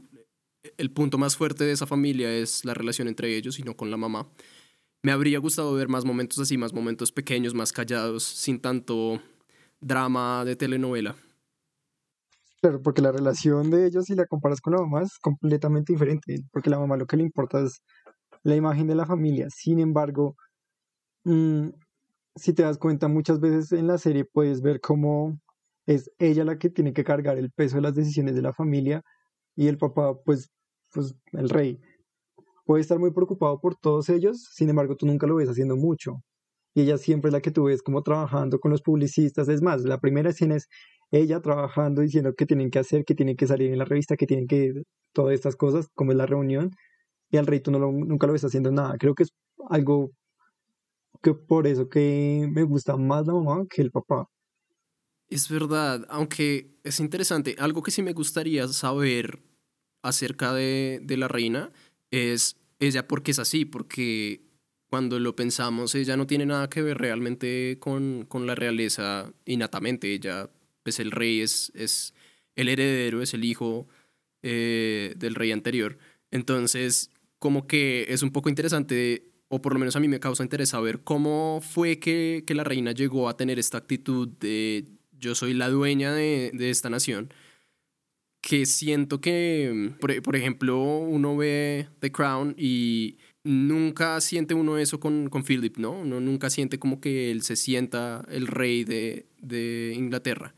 el 0.78 0.90
punto 0.90 1.18
más 1.18 1.36
fuerte 1.36 1.64
de 1.64 1.72
esa 1.72 1.86
familia 1.86 2.32
es 2.32 2.64
la 2.64 2.74
relación 2.74 3.08
entre 3.08 3.36
ellos 3.36 3.58
y 3.58 3.62
no 3.62 3.76
con 3.76 3.90
la 3.90 3.96
mamá. 3.96 4.28
Me 5.02 5.12
habría 5.12 5.38
gustado 5.38 5.74
ver 5.74 5.88
más 5.88 6.04
momentos 6.04 6.38
así, 6.38 6.56
más 6.56 6.72
momentos 6.72 7.12
pequeños, 7.12 7.54
más 7.54 7.72
callados, 7.72 8.24
sin 8.24 8.60
tanto 8.60 9.20
drama 9.80 10.44
de 10.44 10.56
telenovela. 10.56 11.16
Claro, 12.64 12.80
porque 12.80 13.02
la 13.02 13.12
relación 13.12 13.70
de 13.70 13.84
ellos, 13.86 14.06
si 14.06 14.14
la 14.14 14.24
comparas 14.24 14.62
con 14.62 14.72
la 14.72 14.80
mamá, 14.80 15.02
es 15.02 15.18
completamente 15.18 15.92
diferente, 15.92 16.38
porque 16.50 16.70
la 16.70 16.78
mamá 16.78 16.96
lo 16.96 17.06
que 17.06 17.18
le 17.18 17.22
importa 17.22 17.60
es 17.60 17.82
la 18.42 18.56
imagen 18.56 18.86
de 18.86 18.94
la 18.94 19.04
familia. 19.04 19.48
Sin 19.50 19.80
embargo, 19.80 20.34
mm, 21.24 21.68
si 22.36 22.54
te 22.54 22.62
das 22.64 22.78
cuenta, 22.78 23.08
muchas 23.08 23.40
veces 23.40 23.72
en 23.72 23.86
la 23.88 23.98
serie 23.98 24.24
puedes 24.24 24.62
ver 24.62 24.80
cómo 24.80 25.38
es 25.86 26.10
ella 26.18 26.44
la 26.44 26.58
que 26.58 26.70
tiene 26.70 26.92
que 26.94 27.04
cargar 27.04 27.38
el 27.38 27.52
peso 27.52 27.76
de 27.76 27.82
las 27.82 27.94
decisiones 27.96 28.34
de 28.36 28.42
la 28.42 28.54
familia 28.54 29.02
y 29.56 29.68
el 29.68 29.78
papá, 29.78 30.14
pues, 30.24 30.50
pues 30.92 31.16
el 31.32 31.50
rey, 31.50 31.80
puede 32.64 32.82
estar 32.82 32.98
muy 32.98 33.12
preocupado 33.12 33.60
por 33.60 33.76
todos 33.76 34.08
ellos, 34.08 34.48
sin 34.52 34.68
embargo, 34.70 34.96
tú 34.96 35.06
nunca 35.06 35.26
lo 35.26 35.36
ves 35.36 35.48
haciendo 35.48 35.76
mucho. 35.76 36.22
Y 36.74 36.82
ella 36.82 36.98
siempre 36.98 37.28
es 37.28 37.32
la 37.32 37.40
que 37.40 37.50
tú 37.52 37.64
ves 37.64 37.82
como 37.82 38.02
trabajando 38.02 38.58
con 38.60 38.70
los 38.72 38.82
publicistas. 38.82 39.48
Es 39.48 39.62
más, 39.62 39.82
la 39.84 40.00
primera 40.00 40.30
escena 40.30 40.56
es 40.56 40.68
ella 41.14 41.40
trabajando, 41.40 42.02
diciendo 42.02 42.34
qué 42.34 42.46
tienen 42.46 42.70
que 42.70 42.78
hacer, 42.78 43.04
que 43.04 43.14
tienen 43.14 43.36
que 43.36 43.46
salir 43.46 43.72
en 43.72 43.78
la 43.78 43.84
revista, 43.84 44.16
que 44.16 44.26
tienen 44.26 44.46
que 44.46 44.82
todas 45.12 45.34
estas 45.34 45.56
cosas, 45.56 45.88
como 45.94 46.12
es 46.12 46.18
la 46.18 46.26
reunión. 46.26 46.70
Y 47.30 47.36
al 47.36 47.46
rey 47.46 47.60
tú 47.60 47.70
nunca 47.70 48.26
lo 48.26 48.32
ves 48.32 48.44
haciendo 48.44 48.70
nada. 48.72 48.96
Creo 48.98 49.14
que 49.14 49.24
es 49.24 49.30
algo 49.70 50.10
que 51.22 51.34
por 51.34 51.66
eso 51.66 51.88
que 51.88 52.48
me 52.52 52.64
gusta 52.64 52.96
más 52.96 53.26
la 53.26 53.34
mamá 53.34 53.64
que 53.70 53.82
el 53.82 53.90
papá. 53.90 54.26
Es 55.28 55.48
verdad, 55.48 56.04
aunque 56.10 56.78
es 56.84 57.00
interesante, 57.00 57.56
algo 57.58 57.82
que 57.82 57.90
sí 57.90 58.02
me 58.02 58.12
gustaría 58.12 58.68
saber 58.68 59.42
acerca 60.02 60.52
de, 60.52 61.00
de 61.02 61.16
la 61.16 61.28
reina 61.28 61.72
es 62.10 62.56
ella 62.78 63.08
porque 63.08 63.30
es 63.30 63.38
así, 63.38 63.64
porque 63.64 64.44
cuando 64.90 65.18
lo 65.18 65.34
pensamos, 65.34 65.94
ella 65.94 66.16
no 66.16 66.26
tiene 66.26 66.46
nada 66.46 66.68
que 66.68 66.82
ver 66.82 66.98
realmente 66.98 67.78
con, 67.80 68.26
con 68.28 68.46
la 68.46 68.54
realeza 68.54 69.32
innatamente. 69.44 70.12
Ella, 70.12 70.50
pues 70.84 71.00
el 71.00 71.10
rey 71.10 71.40
es, 71.40 71.72
es 71.74 72.14
el 72.54 72.68
heredero, 72.68 73.22
es 73.22 73.34
el 73.34 73.44
hijo 73.44 73.88
eh, 74.42 75.14
del 75.16 75.34
rey 75.34 75.50
anterior. 75.50 75.98
Entonces, 76.30 77.10
como 77.40 77.66
que 77.66 78.06
es 78.08 78.22
un 78.22 78.30
poco 78.30 78.48
interesante, 78.48 79.32
o 79.48 79.60
por 79.60 79.72
lo 79.72 79.80
menos 79.80 79.96
a 79.96 80.00
mí 80.00 80.06
me 80.06 80.20
causa 80.20 80.44
interés 80.44 80.68
saber 80.68 81.00
cómo 81.02 81.60
fue 81.60 81.98
que, 81.98 82.44
que 82.46 82.54
la 82.54 82.62
reina 82.62 82.92
llegó 82.92 83.28
a 83.28 83.36
tener 83.36 83.58
esta 83.58 83.78
actitud 83.78 84.28
de 84.28 84.84
yo 85.18 85.34
soy 85.34 85.54
la 85.54 85.68
dueña 85.70 86.12
de, 86.12 86.50
de 86.54 86.70
esta 86.70 86.90
nación 86.90 87.32
que 88.40 88.66
siento 88.66 89.22
que, 89.22 89.92
por, 90.00 90.20
por, 90.22 90.36
ejemplo, 90.36 90.78
uno 90.78 91.34
ve 91.34 91.88
The 92.00 92.12
Crown 92.12 92.54
y 92.58 93.16
nunca 93.42 94.20
siente 94.20 94.52
uno 94.52 94.76
eso 94.76 95.00
con, 95.00 95.30
con 95.30 95.44
Philip, 95.44 95.78
¿no? 95.78 95.92
Uno 95.92 96.20
nunca 96.20 96.50
siente 96.50 96.78
como 96.78 97.00
que 97.00 97.30
él 97.30 97.40
se 97.42 97.56
sienta 97.56 98.22
el 98.30 98.46
rey 98.46 98.84
de, 98.84 99.26
de 99.40 99.94
Inglaterra. 99.96 100.54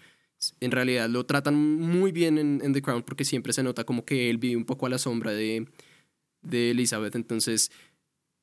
En 0.60 0.70
realidad 0.70 1.08
lo 1.08 1.24
tratan 1.24 1.54
muy 1.54 2.12
bien 2.12 2.38
en, 2.38 2.60
en, 2.62 2.72
The 2.72 2.82
Crown 2.82 3.02
porque 3.02 3.24
siempre 3.24 3.52
se 3.52 3.62
nota 3.62 3.84
como 3.84 4.04
que 4.04 4.28
él 4.28 4.38
vive 4.38 4.56
un 4.56 4.66
poco 4.66 4.86
a 4.86 4.90
la 4.90 4.98
sombra 4.98 5.32
de, 5.32 5.66
de 6.42 6.70
Elizabeth. 6.70 7.14
Entonces, 7.14 7.70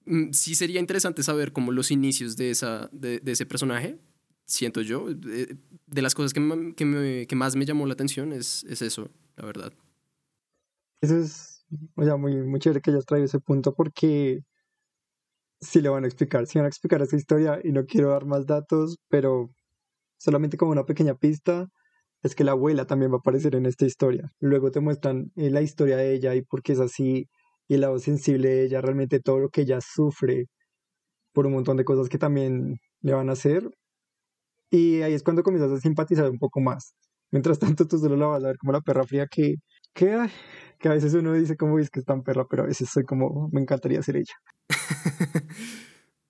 mm, 0.06 0.32
sí 0.32 0.56
sería 0.56 0.80
interesante 0.80 1.24
saber 1.24 1.54
como 1.54 1.72
los 1.72 1.92
inicios 1.92 2.36
de, 2.36 2.50
esa, 2.50 2.90
de, 2.92 3.20
de 3.20 3.32
ese 3.32 3.46
personaje, 3.46 4.00
siento 4.46 4.82
yo. 4.82 5.14
De, 5.14 5.56
de 5.86 6.02
las 6.02 6.16
cosas 6.16 6.34
que, 6.34 6.74
que, 6.76 6.86
me, 6.86 7.28
que, 7.28 7.36
más 7.36 7.56
me 7.56 7.66
llamó 7.66 7.86
la 7.86 7.94
atención 7.94 8.34
es, 8.34 8.64
es 8.64 8.82
eso, 8.82 9.10
la 9.38 9.46
verdad. 9.46 9.74
Eso 11.02 11.18
es 11.18 11.54
o 11.96 12.04
sea, 12.04 12.18
muy, 12.18 12.36
muy 12.42 12.60
chévere 12.60 12.82
que 12.82 12.92
hayas 12.92 13.06
traído 13.06 13.26
ese 13.26 13.40
punto 13.40 13.74
porque 13.74 14.44
sí 15.60 15.82
le 15.82 15.90
van 15.90 16.04
a 16.04 16.08
explicar, 16.08 16.46
sí 16.48 16.60
van 16.60 16.66
a 16.66 16.70
explicar 16.70 17.02
esa 17.02 17.16
historia 17.16 17.60
y 17.64 17.72
no 17.72 17.86
quiero 17.86 18.10
dar 18.10 18.26
más 18.26 18.46
datos, 18.46 18.98
pero 19.10 19.54
solamente 20.18 20.58
como 20.58 20.72
una 20.72 20.86
pequeña 20.86 21.16
pista 21.16 21.70
es 22.24 22.36
que 22.36 22.44
la 22.44 22.52
abuela 22.52 22.88
también 22.88 23.12
va 23.12 23.18
a 23.18 23.20
aparecer 23.20 23.56
en 23.56 23.66
esta 23.66 23.86
historia. 23.86 24.32
Luego 24.40 24.72
te 24.72 24.80
muestran 24.80 25.32
eh, 25.36 25.50
la 25.50 25.62
historia 25.62 25.98
de 25.98 26.14
ella 26.14 26.34
y 26.36 26.42
por 26.42 26.64
qué 26.64 26.74
es 26.74 26.80
así 26.80 27.28
y 27.68 27.76
el 27.76 27.82
lado 27.82 28.00
sensible 28.00 28.50
de 28.50 28.66
ella, 28.66 28.82
realmente 28.82 29.20
todo 29.20 29.40
lo 29.40 29.50
que 29.50 29.62
ella 29.62 29.80
sufre 29.82 30.48
por 31.34 31.48
un 31.48 31.54
montón 31.54 31.78
de 31.78 31.86
cosas 31.86 32.10
que 32.10 32.18
también 32.18 32.78
le 33.02 33.14
van 33.14 33.30
a 33.30 33.34
hacer. 33.34 33.70
Y 34.72 35.02
ahí 35.02 35.14
es 35.14 35.24
cuando 35.24 35.44
comienzas 35.44 35.72
a 35.72 35.80
simpatizar 35.80 36.30
un 36.30 36.40
poco 36.40 36.62
más. 36.62 36.94
Mientras 37.32 37.60
tanto, 37.60 37.88
tú 37.88 37.98
solo 37.98 38.16
la 38.16 38.28
vas 38.28 38.44
a 38.44 38.48
ver 38.48 38.58
como 38.58 38.74
la 38.74 38.82
perra 38.82 39.04
fría 39.04 39.28
que, 39.28 39.56
que, 39.94 40.30
que 40.80 40.88
a 40.90 40.94
veces 40.94 41.14
uno 41.14 41.34
dice 41.34 41.58
como 41.58 41.80
es 41.80 41.90
que 41.90 42.00
es 42.00 42.06
tan 42.06 42.24
perra, 42.24 42.46
pero 42.50 42.64
a 42.64 42.68
veces 42.68 42.90
soy 42.90 43.04
como, 43.04 43.50
me 43.52 43.62
encantaría 43.62 44.02
ser 44.02 44.18
ella. 44.18 44.34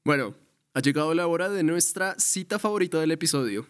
bueno, 0.05 0.35
ha 0.73 0.79
llegado 0.79 1.13
la 1.13 1.27
hora 1.27 1.49
de 1.49 1.63
nuestra 1.63 2.15
cita 2.17 2.57
favorita 2.59 2.99
del 2.99 3.11
episodio. 3.11 3.67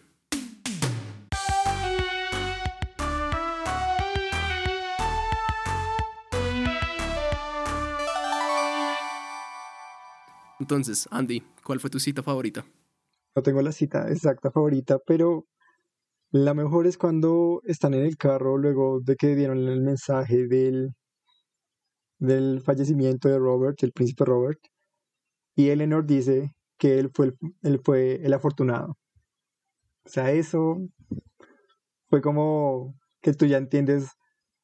Entonces, 10.64 11.06
Andy, 11.10 11.42
¿cuál 11.62 11.78
fue 11.78 11.90
tu 11.90 12.00
cita 12.00 12.22
favorita? 12.22 12.64
No 13.36 13.42
tengo 13.42 13.60
la 13.60 13.70
cita 13.70 14.10
exacta 14.10 14.50
favorita, 14.50 14.96
pero 15.06 15.44
la 16.30 16.54
mejor 16.54 16.86
es 16.86 16.96
cuando 16.96 17.60
están 17.64 17.92
en 17.92 18.06
el 18.06 18.16
carro 18.16 18.56
luego 18.56 19.00
de 19.04 19.14
que 19.16 19.36
dieron 19.36 19.58
el 19.58 19.82
mensaje 19.82 20.46
del, 20.48 20.94
del 22.18 22.62
fallecimiento 22.62 23.28
de 23.28 23.38
Robert, 23.38 23.76
el 23.82 23.92
príncipe 23.92 24.24
Robert, 24.24 24.58
y 25.54 25.68
Eleanor 25.68 26.06
dice 26.06 26.52
que 26.78 26.98
él 26.98 27.10
fue 27.12 27.34
el, 27.60 27.80
fue 27.84 28.24
el 28.24 28.32
afortunado. 28.32 28.94
O 30.06 30.08
sea, 30.08 30.32
eso 30.32 30.78
fue 32.08 32.22
como 32.22 32.94
que 33.20 33.34
tú 33.34 33.44
ya 33.44 33.58
entiendes 33.58 34.08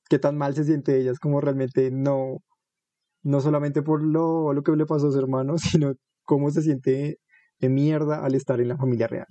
qué 0.08 0.18
tan 0.18 0.38
mal 0.38 0.54
se 0.54 0.64
siente 0.64 0.98
ella, 0.98 1.12
es 1.12 1.18
como 1.18 1.42
realmente 1.42 1.90
no, 1.90 2.38
no 3.22 3.40
solamente 3.40 3.82
por 3.82 4.02
lo, 4.02 4.52
lo 4.52 4.62
que 4.62 4.72
le 4.72 4.86
pasó 4.86 5.08
a 5.08 5.12
su 5.12 5.18
hermano, 5.18 5.56
sino 5.58 5.94
cómo 6.24 6.50
se 6.50 6.62
siente 6.62 7.18
de 7.58 7.68
mierda 7.68 8.24
al 8.24 8.34
estar 8.34 8.60
en 8.60 8.68
la 8.68 8.76
familia 8.76 9.06
real. 9.06 9.26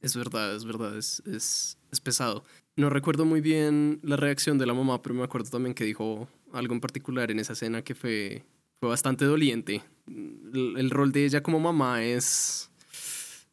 Es 0.00 0.16
verdad, 0.16 0.54
es 0.54 0.64
verdad, 0.64 0.96
es, 0.98 1.22
es, 1.26 1.78
es, 1.90 2.00
pesado. 2.00 2.44
No 2.76 2.90
recuerdo 2.90 3.24
muy 3.24 3.40
bien 3.40 4.00
la 4.02 4.16
reacción 4.16 4.58
de 4.58 4.66
la 4.66 4.74
mamá, 4.74 5.00
pero 5.00 5.14
me 5.14 5.22
acuerdo 5.22 5.48
también 5.50 5.74
que 5.74 5.84
dijo 5.84 6.28
algo 6.52 6.74
en 6.74 6.80
particular 6.80 7.30
en 7.30 7.38
esa 7.38 7.54
escena 7.54 7.82
que 7.82 7.94
fue, 7.94 8.44
fue 8.80 8.90
bastante 8.90 9.24
doliente. 9.24 9.82
El, 10.06 10.74
el 10.76 10.90
rol 10.90 11.10
de 11.10 11.24
ella 11.24 11.42
como 11.42 11.58
mamá 11.58 12.04
es, 12.04 12.70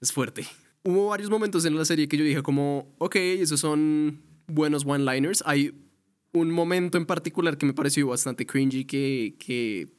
es 0.02 0.12
fuerte. 0.12 0.46
Hubo 0.84 1.08
varios 1.08 1.30
momentos 1.30 1.64
en 1.64 1.78
la 1.78 1.86
serie 1.86 2.08
que 2.10 2.18
yo 2.18 2.26
dije 2.26 2.42
como, 2.42 2.94
ok, 2.98 3.16
esos 3.16 3.60
son 3.60 4.22
buenos 4.48 4.86
one-liners. 4.86 5.44
Hay 5.46 5.74
un 6.34 6.52
momento 6.52 6.98
en 6.98 7.06
particular 7.06 7.58
que 7.58 7.66
me 7.66 7.74
pareció 7.74 8.08
bastante 8.08 8.46
cringy 8.46 8.86
que, 8.86 9.36
que 9.38 9.90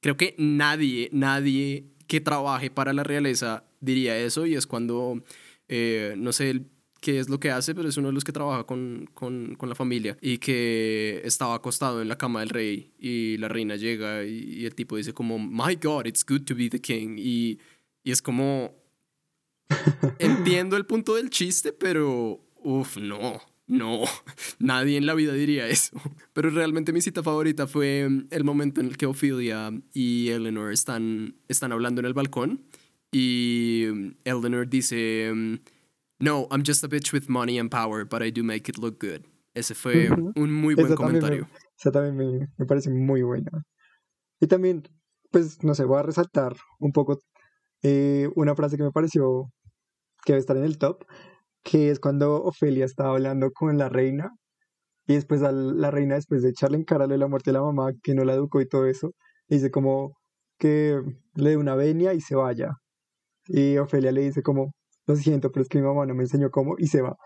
creo 0.00 0.16
que 0.16 0.34
nadie, 0.38 1.08
nadie 1.12 1.86
que 2.06 2.20
trabaje 2.20 2.70
para 2.70 2.92
la 2.92 3.04
realeza 3.04 3.64
diría 3.80 4.18
eso 4.18 4.46
y 4.46 4.54
es 4.54 4.66
cuando, 4.66 5.22
eh, 5.68 6.14
no 6.16 6.32
sé 6.32 6.62
qué 7.00 7.18
es 7.18 7.28
lo 7.28 7.38
que 7.38 7.50
hace, 7.50 7.74
pero 7.74 7.88
es 7.88 7.96
uno 7.96 8.08
de 8.08 8.14
los 8.14 8.24
que 8.24 8.32
trabaja 8.32 8.64
con, 8.64 9.08
con, 9.14 9.54
con, 9.54 9.68
la 9.68 9.74
familia 9.74 10.16
y 10.20 10.38
que 10.38 11.20
estaba 11.24 11.54
acostado 11.54 12.02
en 12.02 12.08
la 12.08 12.18
cama 12.18 12.40
del 12.40 12.48
rey 12.48 12.92
y 12.98 13.36
la 13.36 13.48
reina 13.48 13.76
llega 13.76 14.24
y, 14.24 14.60
y 14.60 14.66
el 14.66 14.74
tipo 14.74 14.96
dice 14.96 15.12
como, 15.12 15.38
my 15.38 15.76
God, 15.80 16.06
it's 16.06 16.24
good 16.26 16.42
to 16.42 16.54
be 16.54 16.68
the 16.68 16.80
king 16.80 17.16
y, 17.18 17.60
y 18.02 18.10
es 18.10 18.22
como, 18.22 18.74
entiendo 20.18 20.76
el 20.76 20.86
punto 20.86 21.14
del 21.14 21.30
chiste, 21.30 21.72
pero, 21.72 22.40
uff, 22.56 22.96
no. 22.96 23.40
No, 23.66 24.02
nadie 24.58 24.96
en 24.96 25.06
la 25.06 25.14
vida 25.14 25.32
diría 25.32 25.68
eso. 25.68 25.96
Pero 26.32 26.50
realmente 26.50 26.92
mi 26.92 27.00
cita 27.00 27.22
favorita 27.22 27.66
fue 27.66 28.08
mm, 28.08 28.28
el 28.30 28.44
momento 28.44 28.80
en 28.80 28.88
el 28.88 28.96
que 28.96 29.06
Ophelia 29.06 29.72
y 29.92 30.28
Eleanor 30.28 30.72
están, 30.72 31.36
están 31.48 31.72
hablando 31.72 32.00
en 32.00 32.06
el 32.06 32.14
balcón 32.14 32.64
y 33.12 33.86
mm, 33.92 34.10
Eleanor 34.24 34.68
dice, 34.68 35.32
mm, 35.34 35.54
no, 36.20 36.46
I'm 36.50 36.62
just 36.64 36.84
a 36.84 36.88
bitch 36.88 37.12
with 37.12 37.28
money 37.28 37.58
and 37.58 37.70
power, 37.70 38.04
but 38.04 38.22
I 38.22 38.30
do 38.30 38.42
make 38.42 38.70
it 38.70 38.78
look 38.78 38.98
good. 39.00 39.22
Ese 39.54 39.74
fue 39.74 40.10
un 40.36 40.52
muy 40.52 40.74
buen 40.74 40.88
esa 40.88 40.96
comentario. 40.96 41.44
Me, 41.44 41.58
esa 41.78 41.90
también 41.90 42.16
me, 42.16 42.48
me, 42.58 42.66
parece 42.66 42.90
muy 42.90 43.22
buena. 43.22 43.50
Y 44.38 44.48
también, 44.48 44.82
pues, 45.30 45.64
no 45.64 45.74
sé, 45.74 45.84
voy 45.84 45.98
a 45.98 46.02
resaltar 46.02 46.54
un 46.78 46.92
poco 46.92 47.18
eh, 47.82 48.28
una 48.34 48.54
frase 48.54 48.76
que 48.76 48.82
me 48.82 48.92
pareció 48.92 49.50
que 50.26 50.34
debe 50.34 50.40
estar 50.40 50.56
en 50.58 50.64
el 50.64 50.76
top, 50.76 51.04
que 51.66 51.90
es 51.90 51.98
cuando 51.98 52.44
Ofelia 52.44 52.84
estaba 52.84 53.10
hablando 53.10 53.50
con 53.50 53.76
la 53.76 53.88
reina 53.88 54.30
y 55.06 55.14
después 55.14 55.42
a 55.42 55.50
la 55.50 55.90
reina, 55.90 56.14
después 56.14 56.42
de 56.42 56.50
echarle 56.50 56.76
en 56.76 56.84
cara 56.84 57.06
la 57.08 57.26
muerte 57.26 57.50
de 57.50 57.54
la 57.54 57.62
mamá, 57.62 57.90
que 58.02 58.14
no 58.14 58.24
la 58.24 58.34
educó 58.34 58.60
y 58.60 58.68
todo 58.68 58.86
eso, 58.86 59.12
dice 59.48 59.70
como 59.70 60.16
que 60.58 61.00
le 61.34 61.50
dé 61.50 61.56
una 61.56 61.74
venia 61.74 62.14
y 62.14 62.20
se 62.20 62.36
vaya. 62.36 62.70
Y 63.48 63.78
Ofelia 63.78 64.12
le 64.12 64.22
dice 64.22 64.42
como, 64.42 64.72
lo 65.06 65.16
siento, 65.16 65.50
pero 65.50 65.62
es 65.62 65.68
que 65.68 65.78
mi 65.78 65.86
mamá 65.86 66.06
no 66.06 66.14
me 66.14 66.22
enseñó 66.22 66.50
cómo 66.50 66.76
y 66.78 66.86
se 66.86 67.02
va. 67.02 67.16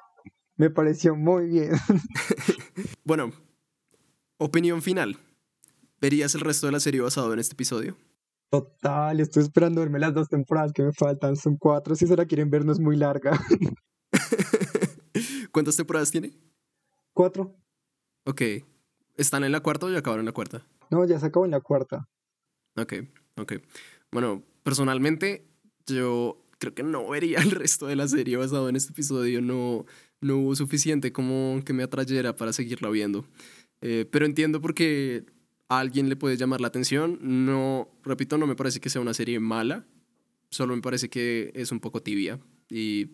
Me 0.57 0.71
pareció 0.71 1.17
muy 1.17 1.47
bien. 1.47 1.73
bueno, 3.05 3.33
opinión 4.39 4.83
final. 4.83 5.19
¿Verías 6.01 6.35
el 6.35 6.41
resto 6.41 6.67
de 6.67 6.73
la 6.73 6.81
serie 6.81 7.03
basado 7.03 7.33
en 7.35 7.39
este 7.39 7.53
episodio? 7.53 7.97
Total, 8.51 9.21
estoy 9.21 9.43
esperando 9.43 9.83
verme 9.83 9.99
las 9.99 10.15
dos 10.15 10.29
temporadas 10.29 10.73
que 10.73 10.83
me 10.83 10.93
faltan. 10.93 11.37
Son 11.37 11.57
cuatro. 11.57 11.95
Si 11.95 12.07
se 12.07 12.17
la 12.17 12.27
quieren 12.27 12.51
ver, 12.51 12.65
no 12.65 12.73
es 12.73 12.81
muy 12.81 12.97
larga. 12.97 13.33
¿Cuántas 15.53 15.77
temporadas 15.77 16.11
tiene? 16.11 16.33
Cuatro. 17.13 17.55
Ok. 18.25 18.43
¿Están 19.17 19.45
en 19.45 19.53
la 19.53 19.61
cuarta 19.61 19.87
o 19.87 19.91
ya 19.91 19.99
acabaron 19.99 20.25
la 20.25 20.33
cuarta? 20.33 20.67
No, 20.91 21.05
ya 21.05 21.19
se 21.19 21.27
acabó 21.27 21.45
en 21.45 21.51
la 21.51 21.61
cuarta. 21.61 22.09
Ok, 22.77 22.95
ok. 23.37 23.55
Bueno, 24.11 24.43
personalmente, 24.63 25.47
yo 25.87 26.43
creo 26.59 26.75
que 26.75 26.83
no 26.83 27.09
vería 27.09 27.41
el 27.41 27.51
resto 27.51 27.87
de 27.87 27.97
la 27.97 28.09
serie 28.09 28.37
basado 28.37 28.69
en 28.69 28.77
este 28.77 28.93
episodio. 28.93 29.41
No, 29.43 29.85
no 30.21 30.37
hubo 30.39 30.57
suficiente 30.57 31.13
como 31.13 31.63
que 31.65 31.73
me 31.73 31.83
atrayera 31.83 32.37
para 32.37 32.53
seguirla 32.53 32.89
viendo. 32.91 33.25
Eh, 33.81 34.07
pero 34.11 34.27
entiendo 34.27 34.61
por 34.61 34.75
qué 34.75 35.25
a 35.69 35.79
alguien 35.81 36.09
le 36.09 36.17
puede 36.17 36.37
llamar 36.37 36.61
la 36.61 36.69
atención. 36.69 37.19
No, 37.21 37.89
repito, 38.05 38.39
no 38.39 38.47
me 38.47 38.57
parece 38.57 38.81
que 38.81 38.91
sea 38.91 39.01
una 39.01 39.15
serie 39.15 39.41
mala. 39.41 39.87
Solo 40.51 40.75
me 40.75 40.83
parece 40.83 41.09
que 41.09 41.53
es 41.55 41.73
un 41.73 41.81
poco 41.81 42.03
tibia. 42.03 42.41
Y 42.69 43.11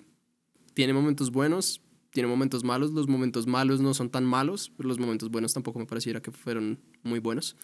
tiene 0.77 0.93
momentos 0.93 1.33
buenos, 1.33 1.81
tiene 2.11 2.29
momentos 2.29 2.63
malos. 2.63 2.91
Los 2.91 3.09
momentos 3.09 3.47
malos 3.47 3.81
no 3.81 3.95
son 3.95 4.11
tan 4.11 4.27
malos, 4.27 4.71
pero 4.77 4.91
los 4.91 4.99
momentos 4.99 5.31
buenos 5.31 5.55
tampoco 5.55 5.79
me 5.79 5.87
pareciera 5.87 6.21
que 6.21 6.31
fueron 6.31 6.79
muy 7.03 7.19
buenos. 7.19 7.57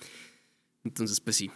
Entonces, 0.82 1.20
pues 1.20 1.36
sí. 1.36 1.50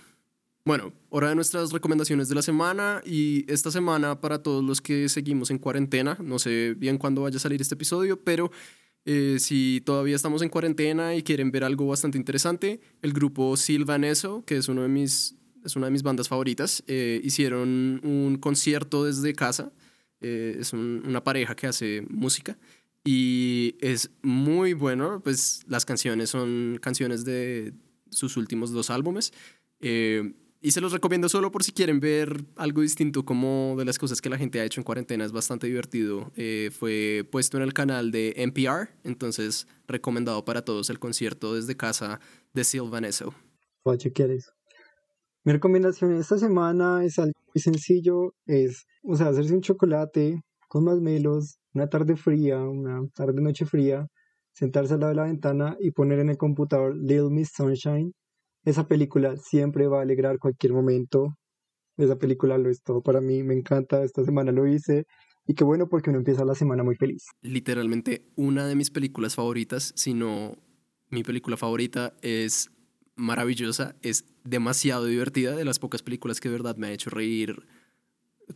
Bueno, 0.67 0.93
hora 1.09 1.31
de 1.31 1.35
nuestras 1.35 1.73
recomendaciones 1.73 2.29
de 2.29 2.35
la 2.35 2.43
semana 2.43 3.01
y 3.07 3.51
esta 3.51 3.71
semana 3.71 4.21
para 4.21 4.43
todos 4.43 4.63
los 4.63 4.83
que 4.83 5.09
seguimos 5.09 5.51
en 5.51 5.59
cuarentena, 5.59 6.19
no 6.23 6.39
sé 6.39 6.75
bien 6.77 6.99
cuándo 6.99 7.23
vaya 7.23 7.39
a 7.39 7.41
salir 7.41 7.63
este 7.63 7.75
episodio, 7.75 8.23
pero 8.23 8.51
eh, 9.07 9.39
si 9.39 9.81
todavía 9.87 10.15
estamos 10.15 10.43
en 10.43 10.51
cuarentena 10.51 11.15
y 11.15 11.23
quieren 11.23 11.53
ver 11.53 11.65
algo 11.65 11.87
bastante 11.87 12.19
interesante, 12.19 12.81
el 13.01 13.15
grupo 13.15 13.57
Silvaneso, 13.57 14.45
que 14.45 14.59
es, 14.59 14.69
uno 14.69 14.83
de 14.83 14.89
mis, 14.89 15.37
es 15.65 15.75
una 15.75 15.87
de 15.87 15.93
mis 15.93 16.03
bandas 16.03 16.29
favoritas, 16.29 16.85
eh, 16.87 17.19
hicieron 17.25 18.03
un 18.05 18.37
concierto 18.39 19.05
desde 19.05 19.33
casa. 19.33 19.73
Eh, 20.21 20.57
es 20.61 20.73
una 20.73 21.23
pareja 21.23 21.55
que 21.55 21.67
hace 21.67 22.05
música 22.09 22.59
y 23.05 23.77
es 23.81 24.11
muy 24.23 24.73
bueno, 24.73 25.21
pues 25.23 25.63
las 25.69 25.85
canciones 25.85 26.31
son 26.31 26.79
canciones 26.81 27.25
de 27.25 27.73
sus 28.11 28.37
últimos 28.37 28.73
dos 28.73 28.91
álbumes. 28.91 29.33
Y 30.67 30.73
se 30.73 30.81
los 30.81 30.91
recomiendo 30.91 31.29
solo 31.29 31.53
por 31.53 31.63
si 31.63 31.71
quieren 31.71 32.01
ver 32.01 32.45
algo 32.57 32.81
distinto 32.83 33.25
como 33.25 33.77
de 33.79 33.85
las 33.85 33.99
cosas 33.99 34.21
que 34.21 34.29
la 34.29 34.37
gente 34.37 34.59
ha 34.59 34.65
hecho 34.65 34.81
en 34.81 34.85
cuarentena. 34.85 35.25
Es 35.25 35.31
bastante 35.31 35.69
divertido. 35.69 36.33
Eh, 36.35 36.71
fue 36.77 37.25
puesto 37.31 37.57
en 37.57 37.63
el 37.63 37.73
canal 37.73 38.11
de 38.11 38.35
NPR, 38.37 38.89
entonces 39.05 39.69
recomendado 39.87 40.45
para 40.45 40.65
todos 40.65 40.91
el 40.91 40.99
concierto 40.99 41.55
desde 41.55 41.77
casa 41.77 42.19
de 42.53 42.65
Silvaneso. 42.65 43.33
Chequear 43.97 44.33
eso. 44.33 44.56
Mi 45.47 45.53
recomendación 45.53 46.13
esta 46.13 46.37
semana 46.37 47.03
es 47.05 47.19
algo 47.19 47.41
muy 47.55 47.63
sencillo. 47.63 48.35
Es, 48.45 48.85
o 49.03 49.17
sea, 49.17 49.29
hacerse 49.29 49.55
un 49.55 49.63
chocolate 49.63 50.43
con 50.69 50.85
más 50.85 51.01
melos, 51.01 51.59
una 51.73 51.89
tarde 51.89 52.17
fría, 52.17 52.59
una 52.59 53.01
tarde 53.15 53.41
noche 53.41 53.65
fría, 53.65 54.07
sentarse 54.53 54.93
al 54.93 55.01
lado 55.01 55.11
de 55.11 55.17
la 55.17 55.25
ventana 55.25 55.77
y 55.81 55.93
poner 55.93 56.19
en 56.19 56.29
el 56.29 56.37
computador 56.37 56.95
Little 56.95 57.31
Miss 57.31 57.53
Sunshine 57.57 58.13
esa 58.67 58.89
película 58.89 59.37
siempre 59.37 59.87
va 59.87 60.01
a 60.01 60.03
alegrar 60.03 60.39
cualquier 60.41 60.73
momento. 60.73 61.37
Esa 61.97 62.19
película 62.19 62.59
lo 62.59 62.69
es 62.69 62.83
todo 62.83 63.01
para 63.01 63.21
mí, 63.21 63.45
me 63.45 63.55
encanta, 63.55 64.03
esta 64.03 64.25
semana 64.25 64.51
lo 64.51 64.67
hice 64.67 65.05
y 65.47 65.55
qué 65.55 65.63
bueno 65.63 65.89
porque 65.89 66.11
uno 66.11 66.19
empieza 66.19 66.45
la 66.45 66.57
semana 66.57 66.83
muy 66.83 66.97
feliz. 66.97 67.27
Literalmente 67.43 68.27
una 68.35 68.67
de 68.67 68.75
mis 68.75 68.91
películas 68.91 69.37
favoritas, 69.37 69.93
si 69.95 70.15
no 70.15 70.59
mi 71.09 71.23
película 71.23 71.57
favorita, 71.57 72.15
es 72.23 72.71
maravillosa, 73.17 73.97
es 74.03 74.25
demasiado 74.45 75.07
divertida, 75.07 75.57
de 75.57 75.65
las 75.65 75.79
pocas 75.79 76.03
películas 76.03 76.41
que 76.41 76.49
de 76.49 76.55
verdad 76.55 76.77
me 76.77 76.89
ha 76.89 76.93
hecho 76.93 77.11
reír, 77.11 77.67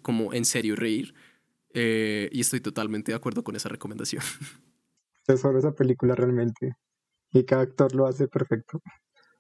como 0.03 0.33
en 0.33 0.45
serio 0.45 0.77
reír, 0.77 1.15
eh, 1.75 2.29
y 2.33 2.41
estoy 2.41 2.61
totalmente 2.61 3.13
de 3.13 3.17
acuerdo 3.17 3.43
con 3.43 3.57
esa 3.57 3.69
recomendación. 3.69 4.23
Tesoro 5.27 5.59
esa 5.59 5.73
película 5.73 6.15
realmente, 6.15 6.77
y 7.33 7.45
cada 7.45 7.63
actor 7.63 7.95
lo 7.95 8.07
hace 8.07 8.29
perfecto. 8.29 8.81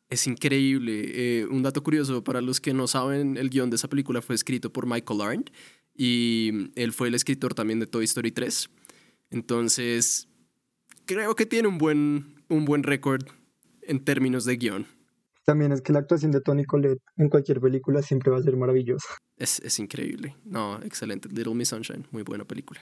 Es 0.08 0.26
increíble. 0.26 1.04
Eh, 1.40 1.46
un 1.46 1.62
dato 1.62 1.82
curioso 1.84 2.24
para 2.24 2.40
los 2.40 2.60
que 2.60 2.74
no 2.74 2.88
saben, 2.88 3.36
el 3.36 3.48
guion 3.48 3.70
de 3.70 3.76
esa 3.76 3.88
película 3.88 4.20
fue 4.20 4.34
escrito 4.34 4.72
por 4.72 4.86
Michael 4.86 5.20
Arndt 5.20 5.50
y 5.94 6.72
él 6.74 6.92
fue 6.92 7.08
el 7.08 7.14
escritor 7.14 7.54
también 7.54 7.78
de 7.78 7.86
Toy 7.86 8.04
Story 8.04 8.32
3. 8.32 8.70
Entonces, 9.30 10.28
creo 11.06 11.36
que 11.36 11.46
tiene 11.46 11.68
un 11.68 11.78
buen, 11.78 12.42
un 12.48 12.64
buen 12.64 12.82
récord 12.82 13.22
en 13.82 14.04
términos 14.04 14.44
de 14.44 14.56
guion. 14.56 14.86
También 15.50 15.72
es 15.72 15.82
que 15.82 15.92
la 15.92 15.98
actuación 15.98 16.30
de 16.30 16.40
Tony 16.40 16.64
Collette 16.64 17.02
en 17.16 17.28
cualquier 17.28 17.60
película 17.60 18.02
siempre 18.02 18.30
va 18.30 18.38
a 18.38 18.40
ser 18.40 18.56
maravillosa. 18.56 19.08
Es, 19.36 19.58
es 19.58 19.80
increíble. 19.80 20.36
No, 20.44 20.80
excelente. 20.80 21.28
Little 21.28 21.56
Miss 21.56 21.70
Sunshine, 21.70 22.06
muy 22.12 22.22
buena 22.22 22.44
película. 22.44 22.78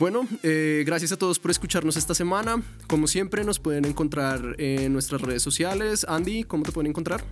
Bueno, 0.00 0.26
eh, 0.42 0.82
gracias 0.84 1.12
a 1.12 1.16
todos 1.16 1.38
por 1.38 1.52
escucharnos 1.52 1.96
esta 1.96 2.12
semana. 2.12 2.60
Como 2.88 3.06
siempre, 3.06 3.44
nos 3.44 3.60
pueden 3.60 3.84
encontrar 3.84 4.56
en 4.58 4.92
nuestras 4.92 5.22
redes 5.22 5.44
sociales. 5.44 6.04
Andy, 6.08 6.42
¿cómo 6.42 6.64
te 6.64 6.72
pueden 6.72 6.90
encontrar? 6.90 7.22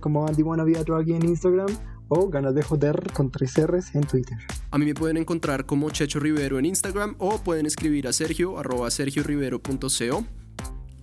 como 0.00 0.26
Andy 0.26 0.42
Wannabe 0.42 0.72
Draggy 0.82 1.12
en 1.12 1.26
Instagram 1.26 1.68
o 2.08 2.30
Ganas 2.30 2.54
de 2.54 2.62
Joder 2.62 3.12
con 3.12 3.30
tres 3.30 3.60
R's 3.62 3.94
en 3.94 4.04
Twitter. 4.04 4.38
A 4.70 4.78
mí 4.78 4.86
me 4.86 4.94
pueden 4.94 5.18
encontrar 5.18 5.66
como 5.66 5.90
Checho 5.90 6.18
Rivero 6.18 6.58
en 6.58 6.64
Instagram 6.64 7.14
o 7.18 7.38
pueden 7.44 7.66
escribir 7.66 8.08
a 8.08 8.14
Sergio 8.14 8.58
arroba 8.58 8.90
sergiorivero.co. 8.90 10.45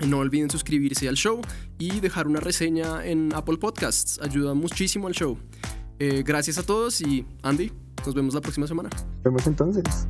No 0.08 0.20
olviden 0.20 0.50
suscribirse 0.50 1.08
al 1.08 1.16
show 1.16 1.42
y 1.78 2.00
dejar 2.00 2.28
una 2.28 2.40
reseña 2.40 3.06
en 3.06 3.34
Apple 3.34 3.58
Podcasts. 3.58 4.20
Ayuda 4.22 4.54
muchísimo 4.54 5.08
al 5.08 5.14
show. 5.14 5.38
Eh, 6.00 6.24
gracias 6.26 6.58
a 6.58 6.64
todos 6.64 7.00
y 7.02 7.26
Andy, 7.42 7.72
nos 8.06 8.14
vemos 8.14 8.34
la 8.34 8.42
próxima 8.42 8.68
semana. 8.68 8.90
Nos 8.90 9.24
vemos 9.24 9.48
entonces. 9.48 10.08